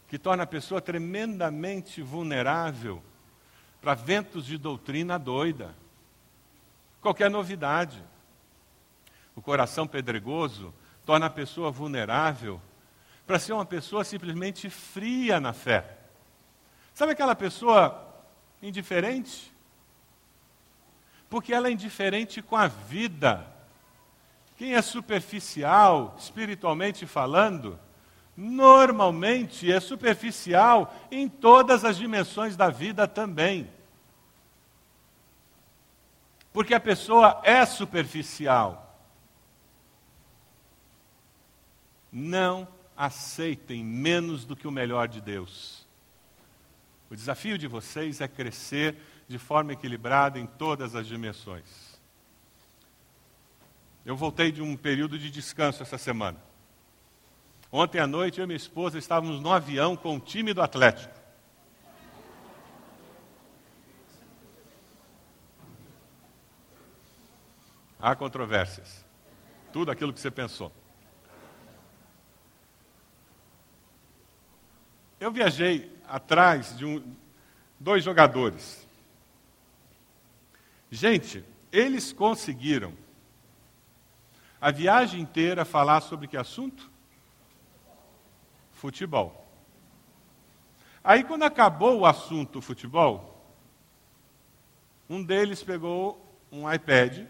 que 0.09 0.19
torna 0.19 0.45
a 0.45 0.47
pessoa 0.47 0.81
tremendamente 0.81 2.01
vulnerável 2.01 3.03
para 3.81 3.95
ventos 3.95 4.47
de 4.47 4.57
doutrina 4.57 5.19
doida. 5.19 5.75
Qualquer 7.01 7.31
novidade. 7.31 8.03
O 9.35 9.43
coração 9.43 9.87
pedregoso 9.87 10.73
torna 11.05 11.27
a 11.27 11.31
pessoa 11.31 11.71
vulnerável 11.71 12.61
para 13.27 13.39
ser 13.39 13.53
uma 13.53 13.67
pessoa 13.67 14.05
simplesmente 14.05 14.71
fria 14.71 15.39
na 15.39 15.53
fé. 15.53 15.99
Sabe 16.95 17.13
aquela 17.13 17.35
pessoa 17.35 18.06
indiferente? 18.69 19.53
Porque 21.29 21.53
ela 21.53 21.69
é 21.69 21.73
indiferente 21.73 22.41
com 22.43 22.57
a 22.57 22.67
vida. 22.67 23.47
Quem 24.57 24.75
é 24.75 24.83
superficial, 24.83 26.15
espiritualmente 26.19 27.07
falando, 27.07 27.79
normalmente 28.37 29.71
é 29.71 29.81
superficial 29.81 30.95
em 31.11 31.29
todas 31.29 31.85
as 31.85 31.97
dimensões 31.97 32.57
da 32.57 32.71
vida 32.71 33.09
também. 33.09 33.71
Porque 36.53 36.75
a 36.75 36.81
pessoa 36.81 37.41
é 37.45 37.65
superficial. 37.67 38.99
Não 42.11 42.67
aceitem 42.97 43.85
menos 43.85 44.47
do 44.47 44.57
que 44.57 44.67
o 44.67 44.71
melhor 44.71 45.07
de 45.07 45.21
Deus. 45.21 45.86
O 47.11 47.15
desafio 47.15 47.57
de 47.57 47.67
vocês 47.67 48.21
é 48.21 48.27
crescer 48.27 48.97
de 49.29 49.39
forma 49.39 49.73
equilibrada 49.73 50.39
em 50.39 50.47
todas 50.47 50.95
as 50.95 51.07
dimensões. 51.07 51.97
Eu 54.05 54.17
voltei 54.17 54.53
de 54.53 54.63
um 54.63 54.77
período 54.77 55.19
de 55.19 55.31
descanso 55.31 55.83
essa 55.83 55.99
semana. 55.99 56.41
Ontem 57.71 57.99
à 57.99 58.07
noite 58.07 58.39
eu 58.39 58.45
e 58.45 58.47
minha 58.47 58.57
esposa 58.57 58.99
estávamos 58.99 59.41
no 59.41 59.53
avião 59.53 59.97
com 59.97 60.17
o 60.17 60.21
time 60.21 60.55
do 60.55 60.63
Atlético. 60.63 61.15
Há 68.01 68.15
controvérsias. 68.15 69.05
Tudo 69.73 69.91
aquilo 69.91 70.13
que 70.13 70.21
você 70.21 70.31
pensou. 70.31 70.73
Eu 75.19 75.33
viajei 75.33 75.96
atrás 76.09 76.77
de 76.77 76.85
um, 76.85 77.15
dois 77.79 78.03
jogadores. 78.03 78.87
Gente, 80.91 81.45
eles 81.71 82.13
conseguiram 82.13 82.93
a 84.61 84.71
viagem 84.71 85.21
inteira 85.21 85.65
falar 85.65 86.01
sobre 86.01 86.27
que 86.27 86.37
assunto? 86.37 86.91
Futebol. 88.73 89.47
Aí, 91.03 91.23
quando 91.23 91.45
acabou 91.45 92.01
o 92.01 92.07
assunto 92.07 92.61
futebol, 92.61 93.37
um 95.09 95.23
deles 95.23 95.63
pegou 95.63 96.21
um 96.51 96.71
iPad 96.73 97.27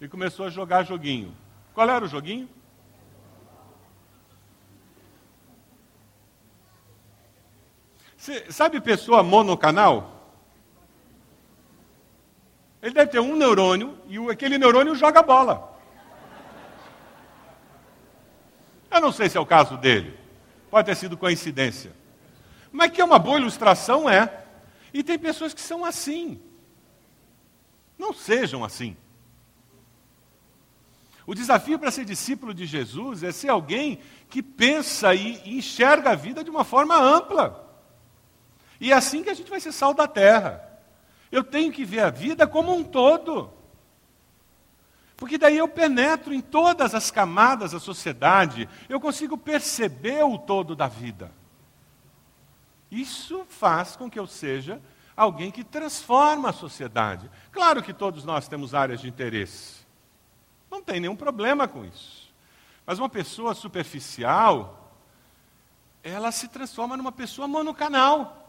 e 0.00 0.08
começou 0.08 0.46
a 0.46 0.50
jogar 0.50 0.84
joguinho. 0.84 1.36
Qual 1.74 1.88
era 1.88 2.04
o 2.04 2.08
joguinho? 2.08 2.48
Você 8.28 8.52
sabe 8.52 8.78
pessoa 8.78 9.22
monocanal? 9.22 10.36
Ele 12.82 12.92
deve 12.92 13.10
ter 13.10 13.20
um 13.20 13.34
neurônio 13.34 13.96
e 14.06 14.18
aquele 14.30 14.58
neurônio 14.58 14.94
joga 14.94 15.22
bola. 15.22 15.80
Eu 18.90 19.00
não 19.00 19.10
sei 19.12 19.30
se 19.30 19.38
é 19.38 19.40
o 19.40 19.46
caso 19.46 19.78
dele. 19.78 20.14
Pode 20.70 20.84
ter 20.84 20.94
sido 20.94 21.16
coincidência. 21.16 21.90
Mas 22.70 22.90
que 22.90 23.00
é 23.00 23.04
uma 23.04 23.18
boa 23.18 23.38
ilustração, 23.38 24.10
é. 24.10 24.44
E 24.92 25.02
tem 25.02 25.18
pessoas 25.18 25.54
que 25.54 25.60
são 25.62 25.82
assim. 25.82 26.38
Não 27.98 28.12
sejam 28.12 28.62
assim. 28.62 28.94
O 31.26 31.34
desafio 31.34 31.78
para 31.78 31.90
ser 31.90 32.04
discípulo 32.04 32.52
de 32.52 32.66
Jesus 32.66 33.22
é 33.22 33.32
ser 33.32 33.48
alguém 33.48 34.00
que 34.28 34.42
pensa 34.42 35.14
e 35.14 35.56
enxerga 35.56 36.10
a 36.10 36.14
vida 36.14 36.44
de 36.44 36.50
uma 36.50 36.62
forma 36.62 36.94
ampla. 36.94 37.67
E 38.80 38.92
é 38.92 38.94
assim 38.94 39.22
que 39.22 39.30
a 39.30 39.34
gente 39.34 39.50
vai 39.50 39.60
ser 39.60 39.72
sal 39.72 39.92
da 39.92 40.06
terra. 40.06 40.64
Eu 41.30 41.44
tenho 41.44 41.72
que 41.72 41.84
ver 41.84 42.00
a 42.00 42.10
vida 42.10 42.46
como 42.46 42.74
um 42.74 42.84
todo. 42.84 43.52
Porque 45.16 45.36
daí 45.36 45.58
eu 45.58 45.66
penetro 45.66 46.32
em 46.32 46.40
todas 46.40 46.94
as 46.94 47.10
camadas 47.10 47.72
da 47.72 47.80
sociedade, 47.80 48.68
eu 48.88 49.00
consigo 49.00 49.36
perceber 49.36 50.22
o 50.24 50.38
todo 50.38 50.76
da 50.76 50.86
vida. 50.86 51.32
Isso 52.90 53.44
faz 53.48 53.96
com 53.96 54.08
que 54.08 54.18
eu 54.18 54.26
seja 54.26 54.80
alguém 55.16 55.50
que 55.50 55.64
transforma 55.64 56.50
a 56.50 56.52
sociedade. 56.52 57.28
Claro 57.50 57.82
que 57.82 57.92
todos 57.92 58.24
nós 58.24 58.46
temos 58.46 58.74
áreas 58.74 59.00
de 59.00 59.08
interesse. 59.08 59.84
Não 60.70 60.80
tem 60.80 61.00
nenhum 61.00 61.16
problema 61.16 61.66
com 61.66 61.84
isso. 61.84 62.32
Mas 62.86 63.00
uma 63.00 63.08
pessoa 63.08 63.54
superficial, 63.54 64.94
ela 66.02 66.30
se 66.30 66.46
transforma 66.46 66.96
numa 66.96 67.12
pessoa 67.12 67.48
monocanal. 67.48 68.47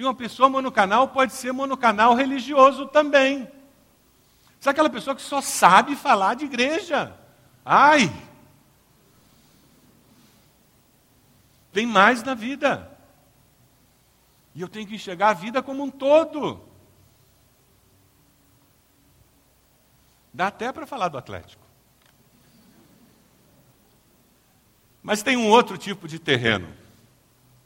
E 0.00 0.02
uma 0.02 0.14
pessoa 0.14 0.48
monocanal 0.48 1.08
pode 1.08 1.34
ser 1.34 1.52
monocanal 1.52 2.14
religioso 2.14 2.86
também. 2.86 3.46
Sabe 4.58 4.70
aquela 4.70 4.88
pessoa 4.88 5.14
que 5.14 5.20
só 5.20 5.42
sabe 5.42 5.94
falar 5.94 6.36
de 6.36 6.46
igreja? 6.46 7.14
Ai! 7.62 8.10
Tem 11.70 11.84
mais 11.84 12.22
na 12.22 12.32
vida. 12.32 12.90
E 14.54 14.62
eu 14.62 14.70
tenho 14.70 14.86
que 14.86 14.94
enxergar 14.94 15.28
a 15.28 15.34
vida 15.34 15.62
como 15.62 15.82
um 15.82 15.90
todo. 15.90 16.66
Dá 20.32 20.46
até 20.46 20.72
para 20.72 20.86
falar 20.86 21.08
do 21.08 21.18
Atlético. 21.18 21.62
Mas 25.02 25.22
tem 25.22 25.36
um 25.36 25.50
outro 25.50 25.76
tipo 25.76 26.08
de 26.08 26.18
terreno. 26.18 26.74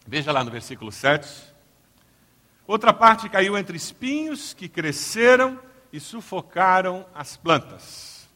Veja 0.05 0.33
lá 0.33 0.43
no 0.43 0.51
versículo 0.51 0.91
7. 0.91 1.54
Outra 2.67 2.93
parte 2.93 3.29
caiu 3.29 3.59
entre 3.59 3.77
espinhos 3.77 4.55
que 4.55 4.69
cresceram 4.69 5.61
e 5.93 6.01
sufocaram 6.01 7.07
as 7.15 7.37
plantas. 7.37 8.29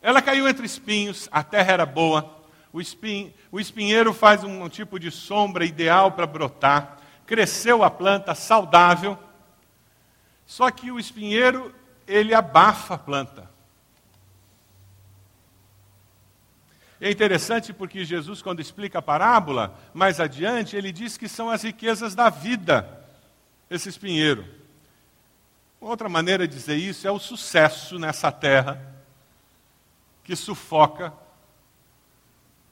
Ela 0.00 0.20
caiu 0.20 0.48
entre 0.48 0.66
espinhos, 0.66 1.28
a 1.30 1.44
terra 1.44 1.72
era 1.72 1.86
boa, 1.86 2.42
o, 2.72 2.80
o 3.52 3.60
espinheiro 3.60 4.12
faz 4.12 4.42
um, 4.42 4.64
um 4.64 4.68
tipo 4.68 4.98
de 4.98 5.10
sombra 5.10 5.64
ideal 5.64 6.12
para 6.12 6.26
brotar, 6.26 6.98
cresceu 7.24 7.84
a 7.84 7.90
planta 7.90 8.34
saudável, 8.34 9.16
só 10.44 10.70
que 10.70 10.90
o 10.90 10.98
espinheiro, 10.98 11.72
ele 12.06 12.34
abafa 12.34 12.94
a 12.94 12.98
planta. 12.98 13.51
É 17.02 17.10
interessante 17.10 17.72
porque 17.72 18.04
Jesus, 18.04 18.40
quando 18.40 18.60
explica 18.60 19.00
a 19.00 19.02
parábola, 19.02 19.76
mais 19.92 20.20
adiante, 20.20 20.76
ele 20.76 20.92
diz 20.92 21.16
que 21.16 21.28
são 21.28 21.50
as 21.50 21.64
riquezas 21.64 22.14
da 22.14 22.30
vida, 22.30 23.04
esse 23.68 23.88
espinheiro. 23.88 24.46
Outra 25.80 26.08
maneira 26.08 26.46
de 26.46 26.54
dizer 26.54 26.76
isso 26.76 27.08
é 27.08 27.10
o 27.10 27.18
sucesso 27.18 27.98
nessa 27.98 28.30
terra 28.30 28.80
que 30.22 30.36
sufoca 30.36 31.12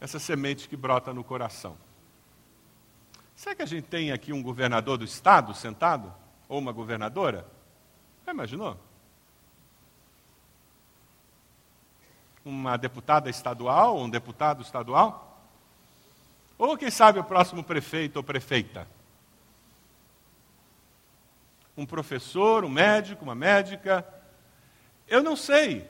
essa 0.01 0.21
semente 0.21 0.69
que 0.69 0.77
brota 0.77 1.13
no 1.13 1.25
coração. 1.25 1.77
Será 3.35 3.57
que 3.57 3.63
a 3.63 3.67
gente 3.67 3.89
tem 3.89 4.13
aqui 4.13 4.33
um 4.33 4.45
governador 4.45 4.97
do 4.97 5.05
estado 5.05 5.53
sentado? 5.55 6.15
Ou 6.49 6.61
uma 6.61 6.71
governadora? 6.71 7.45
Já 8.25 8.31
imaginou? 8.31 8.79
Uma 12.45 12.77
deputada 12.77 13.29
estadual, 13.29 13.99
um 13.99 14.09
deputado 14.09 14.63
estadual? 14.63 15.27
Ou, 16.59 16.77
quem 16.77 16.91
sabe, 16.91 17.19
o 17.19 17.25
próximo 17.25 17.63
prefeito 17.63 18.17
ou 18.17 18.23
prefeita? 18.23 18.87
Um 21.77 21.87
professor, 21.87 22.65
um 22.65 22.69
médico, 22.69 23.25
uma 23.25 23.35
médica? 23.35 24.07
Eu 25.09 25.23
não 25.23 25.37
sei. 25.37 25.89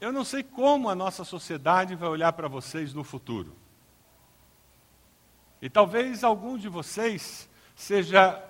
Eu 0.00 0.12
não 0.12 0.24
sei 0.24 0.42
como 0.42 0.88
a 0.88 0.94
nossa 0.94 1.24
sociedade 1.24 1.94
vai 1.94 2.08
olhar 2.08 2.32
para 2.32 2.48
vocês 2.48 2.92
no 2.94 3.04
futuro. 3.04 3.54
E 5.60 5.70
talvez 5.70 6.24
algum 6.24 6.58
de 6.58 6.68
vocês 6.68 7.48
seja 7.74 8.42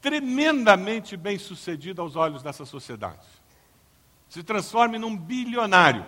tremendamente 0.00 1.16
bem 1.16 1.38
sucedido 1.38 2.02
aos 2.02 2.14
olhos 2.14 2.42
dessa 2.42 2.64
sociedade 2.64 3.33
se 4.34 4.42
transforme 4.42 4.98
num 4.98 5.16
bilionário. 5.16 6.04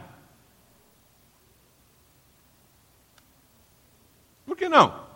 Por 4.44 4.56
que 4.56 4.68
não? 4.68 5.06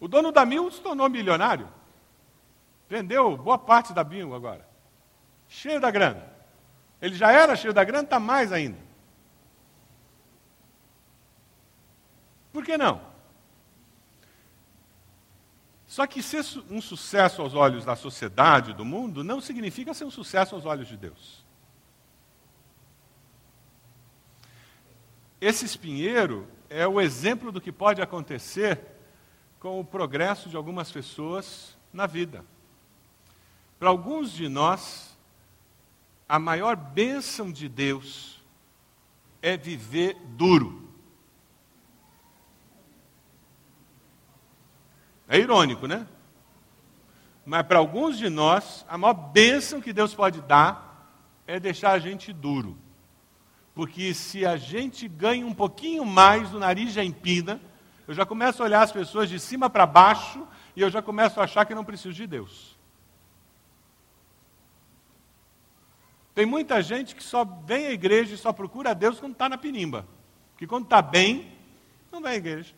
O 0.00 0.08
dono 0.08 0.32
da 0.32 0.46
Mil 0.46 0.70
se 0.70 0.80
tornou 0.80 1.06
milionário. 1.10 1.68
Vendeu 2.88 3.36
boa 3.36 3.58
parte 3.58 3.92
da 3.92 4.02
Mil 4.02 4.34
agora. 4.34 4.66
Cheio 5.46 5.78
da 5.78 5.90
grana. 5.90 6.32
Ele 7.02 7.14
já 7.14 7.30
era 7.30 7.54
cheio 7.54 7.74
da 7.74 7.84
grana, 7.84 8.04
está 8.04 8.18
mais 8.18 8.50
ainda. 8.50 8.78
Por 12.54 12.64
que 12.64 12.78
não? 12.78 13.02
Só 15.96 16.06
que 16.06 16.22
ser 16.22 16.44
um 16.70 16.78
sucesso 16.78 17.40
aos 17.40 17.54
olhos 17.54 17.82
da 17.82 17.96
sociedade, 17.96 18.74
do 18.74 18.84
mundo, 18.84 19.24
não 19.24 19.40
significa 19.40 19.94
ser 19.94 20.04
um 20.04 20.10
sucesso 20.10 20.54
aos 20.54 20.66
olhos 20.66 20.88
de 20.88 20.94
Deus. 20.94 21.42
Esse 25.40 25.64
espinheiro 25.64 26.46
é 26.68 26.86
o 26.86 27.00
exemplo 27.00 27.50
do 27.50 27.62
que 27.62 27.72
pode 27.72 28.02
acontecer 28.02 28.78
com 29.58 29.80
o 29.80 29.84
progresso 29.86 30.50
de 30.50 30.56
algumas 30.58 30.92
pessoas 30.92 31.78
na 31.90 32.06
vida. 32.06 32.44
Para 33.78 33.88
alguns 33.88 34.30
de 34.32 34.50
nós, 34.50 35.16
a 36.28 36.38
maior 36.38 36.76
bênção 36.76 37.50
de 37.50 37.70
Deus 37.70 38.44
é 39.40 39.56
viver 39.56 40.14
duro. 40.36 40.85
É 45.28 45.38
irônico, 45.38 45.86
né? 45.86 46.06
Mas 47.44 47.66
para 47.66 47.78
alguns 47.78 48.18
de 48.18 48.28
nós, 48.28 48.84
a 48.88 48.98
maior 48.98 49.14
bênção 49.14 49.80
que 49.80 49.92
Deus 49.92 50.14
pode 50.14 50.40
dar 50.42 51.22
é 51.46 51.60
deixar 51.60 51.92
a 51.92 51.98
gente 51.98 52.32
duro. 52.32 52.76
Porque 53.74 54.14
se 54.14 54.44
a 54.44 54.56
gente 54.56 55.06
ganha 55.06 55.46
um 55.46 55.54
pouquinho 55.54 56.04
mais, 56.04 56.52
o 56.52 56.58
nariz 56.58 56.92
já 56.92 57.04
empina, 57.04 57.60
eu 58.08 58.14
já 58.14 58.24
começo 58.24 58.62
a 58.62 58.66
olhar 58.66 58.82
as 58.82 58.92
pessoas 58.92 59.28
de 59.28 59.38
cima 59.38 59.68
para 59.68 59.86
baixo 59.86 60.46
e 60.74 60.80
eu 60.80 60.90
já 60.90 61.02
começo 61.02 61.40
a 61.40 61.44
achar 61.44 61.64
que 61.64 61.74
não 61.74 61.84
preciso 61.84 62.14
de 62.14 62.26
Deus. 62.26 62.76
Tem 66.34 66.46
muita 66.46 66.82
gente 66.82 67.14
que 67.16 67.22
só 67.22 67.44
vem 67.44 67.86
à 67.86 67.92
igreja 67.92 68.34
e 68.34 68.38
só 68.38 68.52
procura 68.52 68.90
a 68.90 68.94
Deus 68.94 69.18
quando 69.18 69.32
está 69.32 69.48
na 69.48 69.56
pinimba. 69.56 70.06
Porque 70.52 70.66
quando 70.66 70.84
está 70.84 71.00
bem, 71.00 71.52
não 72.12 72.20
vem 72.20 72.32
à 72.32 72.36
igreja. 72.36 72.74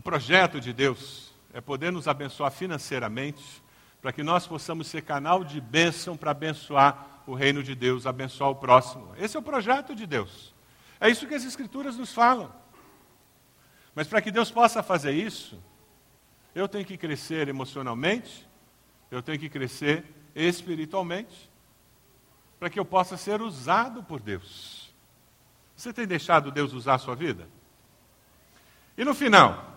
Projeto 0.00 0.60
de 0.60 0.72
Deus 0.72 1.32
é 1.52 1.60
poder 1.60 1.90
nos 1.90 2.06
abençoar 2.06 2.50
financeiramente, 2.50 3.62
para 4.02 4.12
que 4.12 4.22
nós 4.22 4.46
possamos 4.46 4.86
ser 4.88 5.02
canal 5.02 5.42
de 5.42 5.60
bênção 5.60 6.16
para 6.16 6.30
abençoar 6.30 7.22
o 7.26 7.34
reino 7.34 7.62
de 7.62 7.74
Deus, 7.74 8.06
abençoar 8.06 8.50
o 8.50 8.56
próximo. 8.56 9.12
Esse 9.18 9.36
é 9.36 9.40
o 9.40 9.42
projeto 9.42 9.94
de 9.94 10.06
Deus. 10.06 10.54
É 11.00 11.08
isso 11.08 11.26
que 11.26 11.34
as 11.34 11.44
Escrituras 11.44 11.96
nos 11.96 12.12
falam. 12.14 12.52
Mas 13.94 14.06
para 14.06 14.20
que 14.20 14.30
Deus 14.30 14.50
possa 14.50 14.82
fazer 14.82 15.12
isso, 15.12 15.58
eu 16.54 16.68
tenho 16.68 16.84
que 16.84 16.96
crescer 16.96 17.48
emocionalmente, 17.48 18.46
eu 19.10 19.22
tenho 19.22 19.38
que 19.38 19.48
crescer 19.48 20.04
espiritualmente, 20.34 21.50
para 22.58 22.70
que 22.70 22.78
eu 22.78 22.84
possa 22.84 23.16
ser 23.16 23.40
usado 23.40 24.02
por 24.02 24.20
Deus. 24.20 24.94
Você 25.74 25.92
tem 25.92 26.06
deixado 26.06 26.50
Deus 26.50 26.72
usar 26.72 26.94
a 26.94 26.98
sua 26.98 27.14
vida? 27.14 27.48
E 28.96 29.04
no 29.04 29.14
final, 29.14 29.75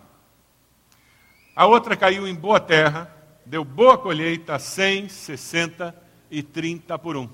a 1.60 1.65
outra 1.65 1.98
caiu 1.98 2.26
em 2.26 2.34
boa 2.34 2.58
terra, 2.58 3.13
deu 3.45 3.65
boa 3.65 3.98
colheita, 3.98 4.58
100, 4.58 5.10
60 5.10 5.93
e 6.32 6.41
30 6.41 6.98
por 6.98 7.17
um. 7.17 7.30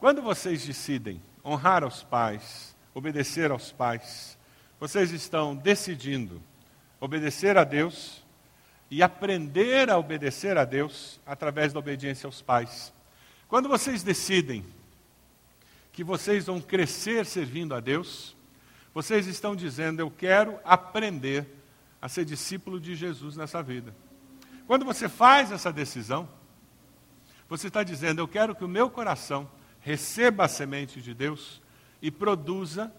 Quando 0.00 0.20
vocês 0.20 0.66
decidem 0.66 1.22
honrar 1.44 1.84
aos 1.84 2.02
pais, 2.02 2.74
obedecer 2.92 3.52
aos 3.52 3.70
pais, 3.70 4.36
vocês 4.80 5.12
estão 5.12 5.54
decidindo 5.54 6.42
obedecer 7.00 7.56
a 7.56 7.62
Deus 7.62 8.20
e 8.90 9.00
aprender 9.00 9.88
a 9.88 9.96
obedecer 9.96 10.58
a 10.58 10.64
Deus 10.64 11.20
através 11.24 11.72
da 11.72 11.78
obediência 11.78 12.26
aos 12.26 12.42
pais. 12.42 12.92
Quando 13.46 13.68
vocês 13.68 14.02
decidem 14.02 14.66
que 15.92 16.02
vocês 16.02 16.46
vão 16.46 16.60
crescer 16.60 17.24
servindo 17.26 17.76
a 17.76 17.78
Deus, 17.78 18.36
vocês 18.92 19.28
estão 19.28 19.54
dizendo: 19.54 20.00
Eu 20.00 20.10
quero 20.10 20.58
aprender 20.64 21.61
a 22.02 22.08
ser 22.08 22.24
discípulo 22.24 22.80
de 22.80 22.96
Jesus 22.96 23.36
nessa 23.36 23.62
vida. 23.62 23.94
Quando 24.66 24.84
você 24.84 25.08
faz 25.08 25.52
essa 25.52 25.72
decisão, 25.72 26.28
você 27.48 27.68
está 27.68 27.84
dizendo: 27.84 28.20
Eu 28.20 28.26
quero 28.26 28.56
que 28.56 28.64
o 28.64 28.68
meu 28.68 28.90
coração 28.90 29.48
receba 29.78 30.44
a 30.44 30.48
semente 30.48 31.00
de 31.00 31.14
Deus 31.14 31.62
e 32.00 32.10
produza 32.10 32.92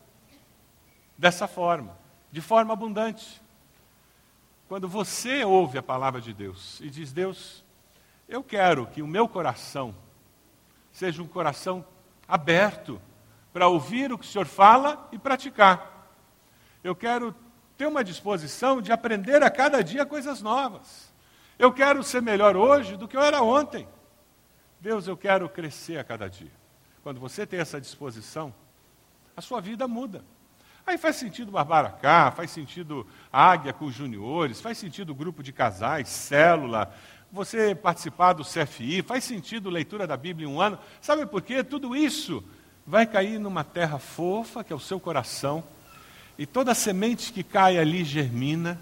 dessa 1.17 1.47
forma, 1.47 1.97
de 2.31 2.39
forma 2.39 2.71
abundante. 2.71 3.41
Quando 4.69 4.87
você 4.87 5.43
ouve 5.43 5.77
a 5.77 5.83
palavra 5.83 6.21
de 6.21 6.33
Deus 6.33 6.79
e 6.79 6.89
diz: 6.89 7.11
Deus, 7.11 7.63
eu 8.29 8.41
quero 8.41 8.87
que 8.87 9.01
o 9.01 9.07
meu 9.07 9.27
coração 9.27 9.93
seja 10.93 11.21
um 11.21 11.27
coração 11.27 11.85
aberto 12.25 13.01
para 13.51 13.67
ouvir 13.67 14.13
o 14.13 14.17
que 14.17 14.25
o 14.25 14.29
Senhor 14.29 14.45
fala 14.45 15.09
e 15.11 15.19
praticar. 15.19 16.09
Eu 16.81 16.95
quero 16.95 17.35
ter 17.83 17.87
uma 17.87 18.03
disposição 18.03 18.81
de 18.81 18.93
aprender 18.93 19.43
a 19.43 19.49
cada 19.49 19.83
dia 19.83 20.05
coisas 20.05 20.41
novas. 20.41 21.11
Eu 21.59 21.69
quero 21.69 22.01
ser 22.01 22.21
melhor 22.21 22.55
hoje 22.55 22.95
do 22.95 23.09
que 23.09 23.17
eu 23.17 23.21
era 23.21 23.41
ontem. 23.41 23.85
Deus, 24.79 25.05
eu 25.05 25.17
quero 25.17 25.49
crescer 25.49 25.97
a 25.97 26.03
cada 26.03 26.29
dia. 26.29 26.51
Quando 27.03 27.19
você 27.19 27.45
tem 27.45 27.59
essa 27.59 27.81
disposição, 27.81 28.53
a 29.35 29.41
sua 29.41 29.59
vida 29.59 29.85
muda. 29.85 30.23
Aí 30.87 30.97
faz 30.97 31.17
sentido 31.17 31.51
Barbaracá, 31.51 32.31
faz 32.31 32.51
sentido 32.51 33.05
Águia 33.29 33.73
com 33.73 33.83
os 33.83 33.93
juniores, 33.93 34.61
faz 34.61 34.77
sentido 34.77 35.13
grupo 35.13 35.43
de 35.43 35.51
casais, 35.51 36.07
célula, 36.07 36.89
você 37.33 37.75
participar 37.75 38.31
do 38.31 38.45
CFI, 38.45 39.01
faz 39.01 39.25
sentido 39.25 39.69
leitura 39.69 40.07
da 40.07 40.15
Bíblia 40.15 40.47
em 40.47 40.49
um 40.49 40.61
ano. 40.61 40.79
Sabe 41.01 41.25
por 41.25 41.41
quê? 41.41 41.65
Tudo 41.65 41.93
isso 41.93 42.41
vai 42.87 43.05
cair 43.05 43.39
numa 43.39 43.65
terra 43.65 43.99
fofa, 43.99 44.63
que 44.63 44.71
é 44.71 44.75
o 44.75 44.79
seu 44.79 45.01
coração, 45.01 45.65
e 46.37 46.45
toda 46.45 46.73
semente 46.73 47.31
que 47.31 47.43
cai 47.43 47.77
ali 47.77 48.03
germina, 48.03 48.79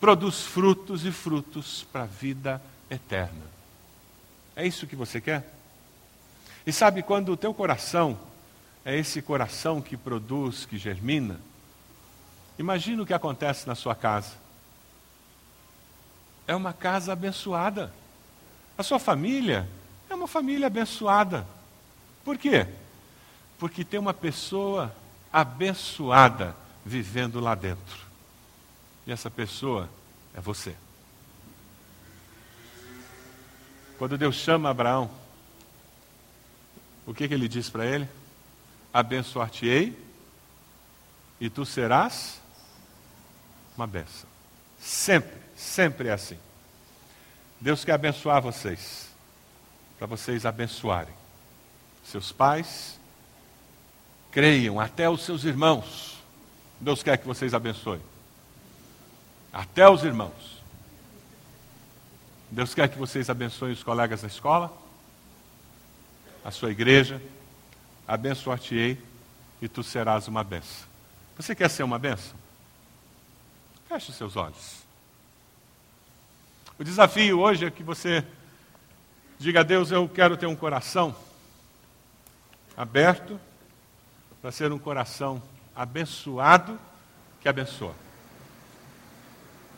produz 0.00 0.42
frutos 0.42 1.04
e 1.04 1.12
frutos 1.12 1.84
para 1.92 2.02
a 2.02 2.06
vida 2.06 2.62
eterna. 2.90 3.44
É 4.54 4.66
isso 4.66 4.86
que 4.86 4.96
você 4.96 5.20
quer? 5.20 5.48
E 6.66 6.72
sabe 6.72 7.02
quando 7.02 7.32
o 7.32 7.36
teu 7.36 7.52
coração 7.52 8.18
é 8.84 8.96
esse 8.96 9.20
coração 9.22 9.80
que 9.80 9.96
produz, 9.96 10.64
que 10.64 10.76
germina? 10.76 11.40
Imagina 12.58 13.02
o 13.02 13.06
que 13.06 13.14
acontece 13.14 13.66
na 13.66 13.74
sua 13.74 13.94
casa. 13.94 14.32
É 16.46 16.54
uma 16.54 16.72
casa 16.72 17.12
abençoada. 17.12 17.92
A 18.76 18.82
sua 18.82 18.98
família 18.98 19.68
é 20.08 20.14
uma 20.14 20.28
família 20.28 20.66
abençoada. 20.66 21.46
Por 22.24 22.36
quê? 22.38 22.66
Porque 23.58 23.84
tem 23.84 23.98
uma 23.98 24.14
pessoa 24.14 24.94
abençoada 25.32 26.54
vivendo 26.84 27.40
lá 27.40 27.54
dentro. 27.54 27.98
E 29.06 29.12
essa 29.12 29.30
pessoa 29.30 29.88
é 30.34 30.40
você. 30.40 30.76
Quando 33.98 34.18
Deus 34.18 34.36
chama 34.36 34.70
Abraão, 34.70 35.10
o 37.06 37.14
que, 37.14 37.28
que 37.28 37.34
ele 37.34 37.48
diz 37.48 37.68
para 37.68 37.86
ele? 37.86 38.08
Abençoar-te-ei 38.92 39.98
e 41.40 41.50
tu 41.50 41.64
serás 41.64 42.40
uma 43.76 43.86
benção. 43.86 44.28
Sempre, 44.80 45.36
sempre 45.56 46.08
é 46.08 46.12
assim. 46.12 46.38
Deus 47.60 47.84
quer 47.84 47.92
abençoar 47.92 48.42
vocês, 48.42 49.08
para 49.98 50.06
vocês 50.06 50.44
abençoarem 50.44 51.14
seus 52.04 52.32
pais, 52.32 52.98
creiam, 54.30 54.80
até 54.80 55.08
os 55.08 55.22
seus 55.22 55.44
irmãos. 55.44 56.21
Deus 56.82 57.00
quer 57.00 57.16
que 57.16 57.24
vocês 57.24 57.54
abençoem. 57.54 58.02
Até 59.52 59.88
os 59.88 60.02
irmãos. 60.02 60.60
Deus 62.50 62.74
quer 62.74 62.88
que 62.88 62.98
vocês 62.98 63.30
abençoem 63.30 63.72
os 63.72 63.84
colegas 63.84 64.22
da 64.22 64.26
escola, 64.26 64.76
a 66.44 66.50
sua 66.50 66.72
igreja. 66.72 67.22
Abençoar-te-ei 68.06 69.00
e 69.60 69.68
tu 69.68 69.84
serás 69.84 70.26
uma 70.26 70.42
benção. 70.42 70.88
Você 71.36 71.54
quer 71.54 71.70
ser 71.70 71.84
uma 71.84 72.00
benção? 72.00 72.34
Feche 73.88 74.10
os 74.10 74.16
seus 74.16 74.34
olhos. 74.34 74.82
O 76.76 76.82
desafio 76.82 77.38
hoje 77.38 77.64
é 77.64 77.70
que 77.70 77.84
você 77.84 78.26
diga 79.38 79.60
a 79.60 79.62
Deus: 79.62 79.92
Eu 79.92 80.08
quero 80.08 80.36
ter 80.36 80.46
um 80.46 80.56
coração 80.56 81.14
aberto 82.76 83.38
para 84.40 84.50
ser 84.50 84.72
um 84.72 84.78
coração 84.80 85.40
abençoado 85.74 86.78
que 87.40 87.48
abençoa. 87.48 87.94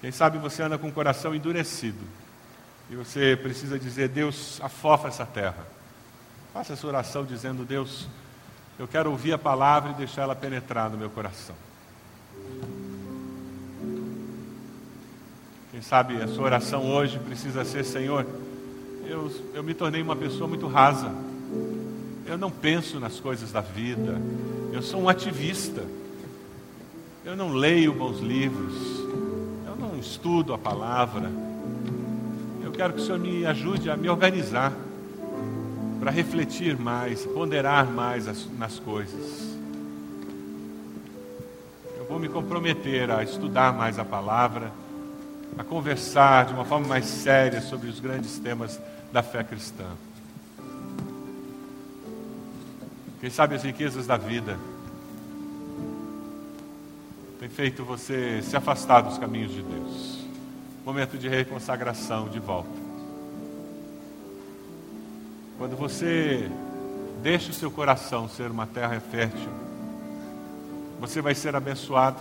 Quem 0.00 0.12
sabe 0.12 0.38
você 0.38 0.62
anda 0.62 0.76
com 0.76 0.88
o 0.88 0.92
coração 0.92 1.34
endurecido 1.34 2.04
e 2.90 2.96
você 2.96 3.36
precisa 3.36 3.78
dizer: 3.78 4.08
Deus, 4.08 4.60
afofa 4.62 5.08
essa 5.08 5.24
terra. 5.24 5.66
Faça 6.52 6.74
essa 6.74 6.86
oração 6.86 7.24
dizendo: 7.24 7.64
Deus, 7.64 8.06
eu 8.78 8.86
quero 8.86 9.10
ouvir 9.10 9.32
a 9.32 9.38
palavra 9.38 9.92
e 9.92 9.94
deixar 9.94 10.22
ela 10.22 10.36
penetrar 10.36 10.90
no 10.90 10.98
meu 10.98 11.08
coração. 11.08 11.56
Quem 15.70 15.80
sabe 15.82 16.22
a 16.22 16.28
sua 16.28 16.44
oração 16.44 16.88
hoje 16.92 17.18
precisa 17.18 17.64
ser: 17.64 17.84
Senhor, 17.84 18.26
eu, 19.06 19.32
eu 19.54 19.62
me 19.62 19.74
tornei 19.74 20.02
uma 20.02 20.14
pessoa 20.14 20.46
muito 20.46 20.66
rasa. 20.66 21.10
Eu 22.26 22.38
não 22.38 22.50
penso 22.50 22.98
nas 22.98 23.20
coisas 23.20 23.52
da 23.52 23.60
vida. 23.60 24.20
Eu 24.72 24.82
sou 24.82 25.00
um 25.02 25.08
ativista. 25.08 25.82
Eu 27.24 27.36
não 27.36 27.52
leio 27.52 27.92
bons 27.92 28.20
livros. 28.20 28.74
Eu 29.66 29.76
não 29.76 29.98
estudo 29.98 30.52
a 30.52 30.58
palavra 30.58 31.30
quero 32.74 32.92
que 32.92 33.00
o 33.00 33.04
Senhor 33.04 33.20
me 33.20 33.46
ajude 33.46 33.88
a 33.88 33.96
me 33.96 34.08
organizar 34.08 34.72
para 36.00 36.10
refletir 36.10 36.76
mais, 36.76 37.24
ponderar 37.24 37.86
mais 37.86 38.26
as, 38.26 38.46
nas 38.58 38.78
coisas. 38.80 39.54
Eu 41.96 42.04
vou 42.06 42.18
me 42.18 42.28
comprometer 42.28 43.10
a 43.10 43.22
estudar 43.22 43.72
mais 43.72 43.98
a 43.98 44.04
palavra, 44.04 44.72
a 45.56 45.62
conversar 45.62 46.46
de 46.46 46.52
uma 46.52 46.64
forma 46.64 46.88
mais 46.88 47.06
séria 47.06 47.60
sobre 47.60 47.88
os 47.88 48.00
grandes 48.00 48.38
temas 48.38 48.78
da 49.12 49.22
fé 49.22 49.44
cristã. 49.44 49.86
Quem 53.24 53.30
sabe 53.30 53.54
as 53.54 53.62
riquezas 53.62 54.06
da 54.06 54.18
vida 54.18 54.58
tem 57.40 57.48
feito 57.48 57.82
você 57.82 58.42
se 58.42 58.54
afastar 58.54 59.00
dos 59.00 59.16
caminhos 59.16 59.50
de 59.50 59.62
Deus 59.62 60.26
momento 60.84 61.16
de 61.16 61.26
reconsagração 61.26 62.28
de 62.28 62.38
volta. 62.38 62.68
Quando 65.56 65.74
você 65.74 66.50
deixa 67.22 67.50
o 67.50 67.54
seu 67.54 67.70
coração 67.70 68.28
ser 68.28 68.50
uma 68.50 68.66
terra 68.66 69.00
fértil, 69.00 69.48
você 71.00 71.22
vai 71.22 71.34
ser 71.34 71.56
abençoado 71.56 72.20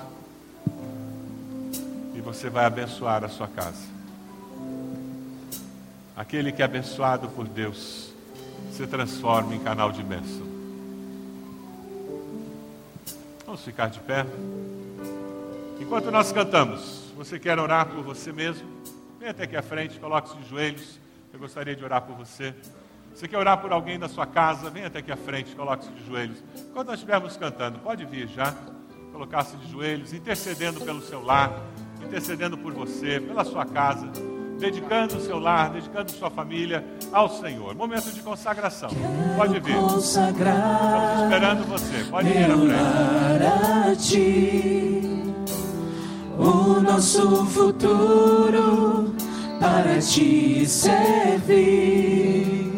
e 2.16 2.22
você 2.22 2.50
vai 2.50 2.64
abençoar 2.64 3.26
a 3.26 3.28
sua 3.28 3.50
casa. 3.50 3.92
Aquele 6.16 6.54
que 6.54 6.62
é 6.62 6.66
abençoado 6.66 7.28
por 7.28 7.46
Deus 7.46 8.14
se 8.72 8.88
transforma 8.88 9.54
em 9.54 9.60
canal 9.60 9.92
de 9.92 10.02
bênção. 10.02 10.53
Vamos 13.54 13.66
ficar 13.66 13.88
de 13.88 14.00
pé. 14.00 14.26
Enquanto 15.80 16.10
nós 16.10 16.32
cantamos 16.32 17.12
você 17.16 17.38
quer 17.38 17.60
orar 17.60 17.86
por 17.86 18.02
você 18.02 18.32
mesmo, 18.34 18.68
vem 19.20 19.30
até 19.30 19.44
aqui 19.44 19.56
à 19.56 19.62
frente, 19.62 20.00
coloque-se 20.00 20.36
de 20.38 20.50
joelhos. 20.50 21.00
Eu 21.32 21.38
gostaria 21.38 21.76
de 21.76 21.84
orar 21.86 22.02
por 22.02 22.16
você. 22.16 22.56
Você 23.14 23.28
quer 23.28 23.38
orar 23.38 23.62
por 23.62 23.72
alguém 23.72 24.00
da 24.00 24.10
sua 24.10 24.26
casa, 24.26 24.72
vem 24.72 24.86
até 24.86 24.98
aqui 24.98 25.12
à 25.12 25.16
frente, 25.16 25.56
coloque-se 25.56 25.92
de 25.92 26.04
joelhos. 26.04 26.44
Quando 26.74 26.88
nós 26.88 26.96
estivermos 26.96 27.38
cantando, 27.38 27.78
pode 27.78 28.04
vir 28.06 28.28
já, 28.28 28.56
colocar-se 29.12 29.56
de 29.58 29.72
joelhos, 29.72 30.14
intercedendo 30.14 30.82
pelo 30.82 31.04
seu 31.04 31.24
lar, 31.24 31.54
intercedendo 32.04 32.58
por 32.58 32.74
você, 32.74 33.20
pela 33.20 33.46
sua 33.46 33.68
casa, 33.68 34.12
dedicando 34.64 35.18
o 35.18 35.20
seu 35.20 35.38
lar, 35.40 35.72
dedicando 35.72 36.10
sua 36.10 36.30
família 36.30 36.86
ao 37.12 37.28
Senhor. 37.28 37.76
Momento 37.76 38.10
de 38.14 38.22
consagração. 38.22 38.92
Pode 39.36 39.60
vir. 39.60 39.76
Estamos 39.76 40.06
esperando 40.06 41.68
você. 41.68 42.06
Pode 42.10 42.30
vir 42.30 42.46
à 42.46 42.58
frente 43.98 45.34
o 46.38 46.80
nosso 46.80 47.46
futuro 47.48 49.14
para 49.60 50.00
te 50.00 50.66
servir 50.66 52.72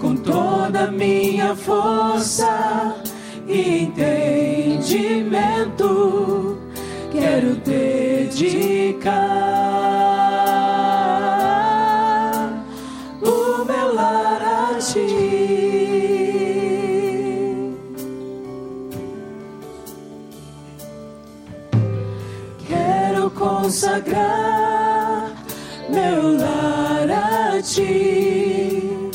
com 0.00 0.16
toda 0.16 0.86
a 0.86 0.90
minha 0.90 1.54
força 1.54 2.96
e 3.46 3.84
entendimento. 3.84 6.58
Quero 7.12 7.54
dedicar 7.56 9.25
consagrar 23.76 25.32
meu 25.90 26.38
lar 26.38 27.10
a 27.10 27.60
ti, 27.60 29.10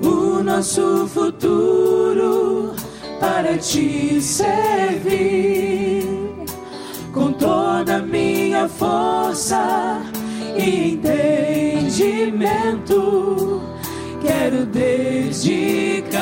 o 0.00 0.40
nosso 0.44 1.08
futuro 1.08 2.76
para 3.18 3.58
te 3.58 4.20
servir 4.20 6.06
com 7.12 7.32
toda 7.32 7.96
a 7.96 8.02
minha 8.02 8.68
força 8.68 10.00
e 10.56 10.92
entendimento. 10.92 12.30
Quero 14.22 14.66
dedicar 14.66 16.14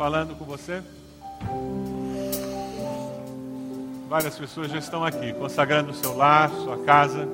falando 0.00 0.34
com 0.34 0.46
você? 0.46 0.82
Várias 4.08 4.34
pessoas 4.38 4.70
já 4.70 4.78
estão 4.78 5.04
aqui, 5.04 5.30
consagrando 5.34 5.90
o 5.90 5.94
seu 5.94 6.16
lar, 6.16 6.48
sua 6.48 6.78
casa. 6.78 7.28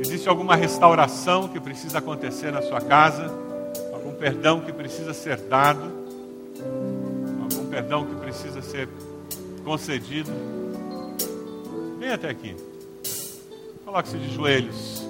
Existe 0.00 0.30
alguma 0.30 0.56
restauração 0.56 1.48
que 1.48 1.60
precisa 1.60 1.98
acontecer 1.98 2.50
na 2.50 2.62
sua 2.62 2.80
casa? 2.80 3.30
Algum 3.92 4.14
perdão 4.14 4.62
que 4.62 4.72
precisa 4.72 5.12
ser 5.12 5.36
dado? 5.36 5.92
Algum 7.42 7.66
perdão 7.66 8.06
que 8.06 8.14
precisa 8.14 8.62
ser 8.62 8.88
concedido? 9.62 10.32
Vem 11.98 12.10
até 12.10 12.30
aqui. 12.30 12.56
Coloque-se 13.84 14.16
de 14.16 14.34
joelhos. 14.34 15.06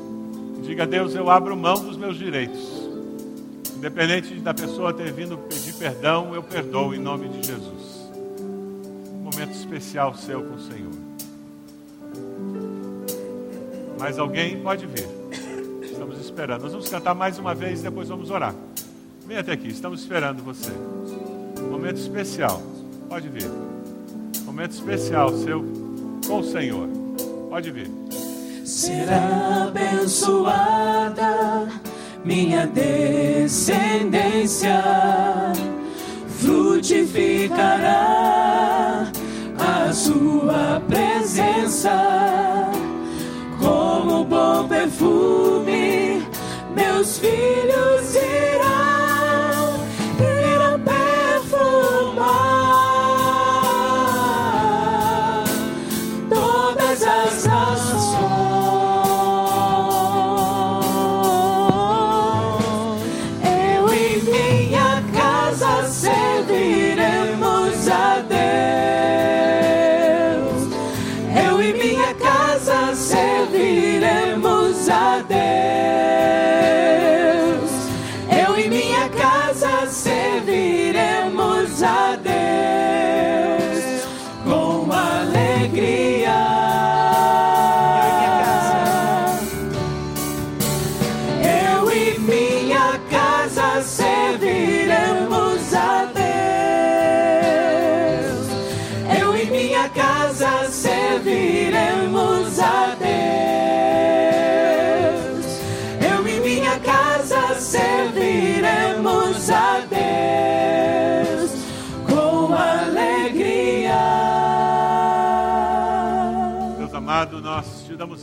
Diga 0.65 0.83
a 0.83 0.87
Deus: 0.87 1.15
Eu 1.15 1.31
abro 1.31 1.57
mão 1.57 1.75
dos 1.75 1.97
meus 1.97 2.19
direitos. 2.19 2.72
Independente 3.83 4.39
da 4.39 4.55
pessoa 4.55 4.95
ter 4.95 5.11
vindo 5.11 5.37
pedir 5.37 5.75
perdão, 5.75 6.33
eu 6.33 6.41
perdoo 6.41 6.95
em 6.95 7.01
nome 7.01 7.29
de 7.29 7.45
Jesus. 7.45 8.13
Um 9.13 9.25
momento 9.25 9.51
especial 9.57 10.15
seu 10.15 10.41
com 10.41 10.55
o 10.55 10.61
Senhor. 10.61 10.93
Mais 13.99 14.21
alguém 14.21 14.63
pode 14.63 14.87
vir. 14.87 15.09
Estamos 15.83 16.21
esperando. 16.21 16.63
Nós 16.63 16.71
vamos 16.71 16.89
cantar 16.89 17.13
mais 17.13 17.41
uma 17.41 17.57
vez 17.57 17.81
e 17.81 17.83
depois 17.83 18.09
vamos 18.09 18.31
orar. 18.31 18.55
Vem 19.27 19.37
até 19.37 19.51
aqui, 19.51 19.67
estamos 19.67 20.03
esperando 20.03 20.45
você. 20.45 20.71
Momento 21.69 21.97
especial. 21.97 22.63
Pode 23.09 23.29
vir. 23.29 23.51
Momento 24.45 24.75
especial 24.75 25.37
seu 25.39 25.61
com 26.25 26.39
o 26.39 26.45
Senhor. 26.45 26.89
Pode 27.51 27.73
vir. 27.73 27.91
Será 28.65 29.65
abençoada 29.65 31.27
minha 32.25 32.67
descendência, 32.67 34.83
frutificará 36.41 39.07
a 39.59 39.93
sua 39.93 40.81
presença 40.89 42.71
como 43.61 44.25
bom 44.25 44.67
perfume. 44.69 46.27
Meus 46.75 47.19
filhos 47.19 48.12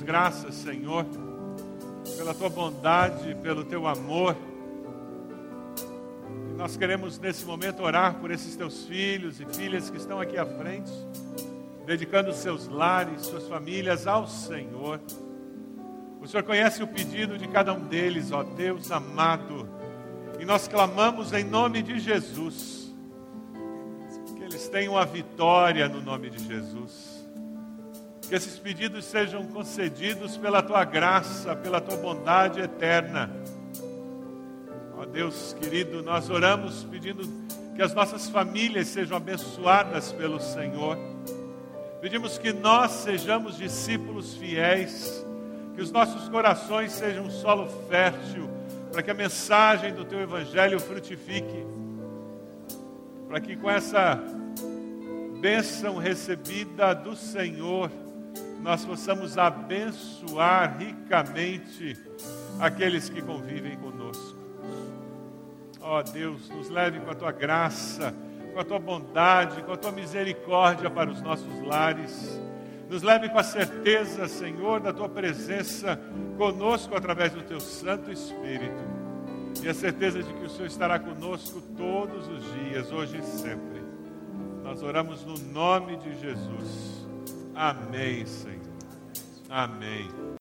graças, 0.10 0.56
Senhor, 0.56 1.06
pela 2.18 2.34
tua 2.34 2.50
bondade, 2.50 3.36
pelo 3.44 3.64
teu 3.64 3.86
amor. 3.86 4.36
E 6.50 6.54
nós 6.58 6.76
queremos 6.76 7.20
nesse 7.20 7.46
momento 7.46 7.84
orar 7.84 8.16
por 8.16 8.32
esses 8.32 8.56
teus 8.56 8.86
filhos 8.86 9.40
e 9.40 9.46
filhas 9.46 9.88
que 9.92 9.98
estão 9.98 10.20
aqui 10.20 10.36
à 10.36 10.48
frente, 10.48 10.92
dedicando 11.86 12.34
seus 12.34 12.68
lares, 12.68 13.22
suas 13.22 13.48
famílias 13.48 14.08
ao 14.08 14.26
Senhor. 14.26 15.00
O 16.20 16.28
Senhor 16.28 16.42
conhece 16.42 16.82
o 16.82 16.88
pedido 16.88 17.38
de 17.38 17.48
cada 17.48 17.72
um 17.72 17.82
deles, 17.82 18.32
ó 18.32 18.42
Deus 18.42 18.90
amado. 18.90 19.70
E 20.40 20.44
nós 20.44 20.68
clamamos 20.68 21.34
em 21.34 21.44
nome 21.44 21.84
de 21.84 22.00
Jesus. 22.00 22.92
Que 24.36 24.42
eles 24.42 24.68
tenham 24.70 24.98
a 24.98 25.06
vitória 25.06 25.88
no 25.88 26.02
nome 26.02 26.32
de 26.32 26.44
Jesus. 26.44 27.19
Que 28.30 28.36
esses 28.36 28.60
pedidos 28.60 29.06
sejam 29.06 29.44
concedidos 29.48 30.38
pela 30.38 30.62
tua 30.62 30.86
graça, 30.86 31.56
pela 31.56 31.82
tua 31.82 31.98
bondade 31.98 32.60
eterna. 32.60 33.28
Ó 34.96 35.04
Deus 35.04 35.56
querido, 35.60 36.04
nós 36.04 36.30
oramos 36.30 36.84
pedindo 36.84 37.28
que 37.76 37.82
as 37.82 37.92
nossas 37.92 38.30
famílias 38.30 38.88
sejam 38.88 39.18
abençoadas 39.18 40.12
pelo 40.12 40.40
Senhor. 40.40 40.96
Pedimos 42.02 42.38
que 42.38 42.54
nós 42.54 42.92
sejamos 42.92 43.58
discípulos 43.58 44.36
fiéis, 44.36 45.26
que 45.74 45.82
os 45.82 45.92
nossos 45.92 46.30
corações 46.30 46.92
sejam 46.92 47.26
um 47.26 47.32
solo 47.32 47.68
fértil, 47.90 48.48
para 48.92 49.02
que 49.02 49.10
a 49.10 49.16
mensagem 49.16 49.92
do 49.92 50.06
teu 50.06 50.22
evangelho 50.22 50.80
frutifique, 50.80 51.66
para 53.28 53.42
que 53.42 53.56
com 53.56 53.72
essa 53.72 54.22
bênção 55.42 55.98
recebida 55.98 56.94
do 56.94 57.16
Senhor, 57.16 57.90
nós 58.62 58.86
possamos 58.86 59.38
abençoar 59.38 60.78
ricamente 60.78 61.98
aqueles 62.60 63.10
que 63.10 63.22
convivem 63.22 63.78
conosco. 63.78 64.38
Ó 65.82 66.04
Deus, 66.04 66.50
nos 66.50 66.70
leve 66.70 67.00
com 67.00 67.10
a 67.10 67.16
tua 67.16 67.32
graça, 67.32 68.14
com 68.54 68.60
a 68.60 68.64
tua 68.64 68.80
bondade, 68.80 69.64
com 69.64 69.72
a 69.72 69.78
tua 69.78 69.92
misericórdia 69.92 70.90
para 70.90 71.10
os 71.10 71.22
nossos 71.22 71.62
lares. 71.66 72.40
Nos 72.90 73.02
leve 73.02 73.30
com 73.30 73.38
a 73.38 73.44
certeza, 73.44 74.28
Senhor, 74.28 74.82
da 74.82 74.92
tua 74.92 75.08
presença 75.08 76.00
conosco 76.38 76.96
através 76.96 77.32
do 77.32 77.42
teu 77.44 77.60
Santo 77.60 78.12
Espírito. 78.12 78.84
E 79.64 79.70
a 79.70 79.74
certeza 79.74 80.22
de 80.22 80.34
que 80.34 80.46
o 80.46 80.50
Senhor 80.50 80.68
estará 80.68 81.00
conosco 81.00 81.62
todos 81.78 82.28
os 82.28 82.44
dias, 82.54 82.92
hoje 82.92 83.18
e 83.18 83.24
sempre. 83.24 83.82
Nós 84.64 84.84
oramos 84.84 85.24
no 85.24 85.38
nome 85.52 85.98
de 85.98 86.20
Jesus. 86.20 86.99
Amém, 87.56 88.26
Senhor. 88.26 88.60
Amém. 89.50 90.08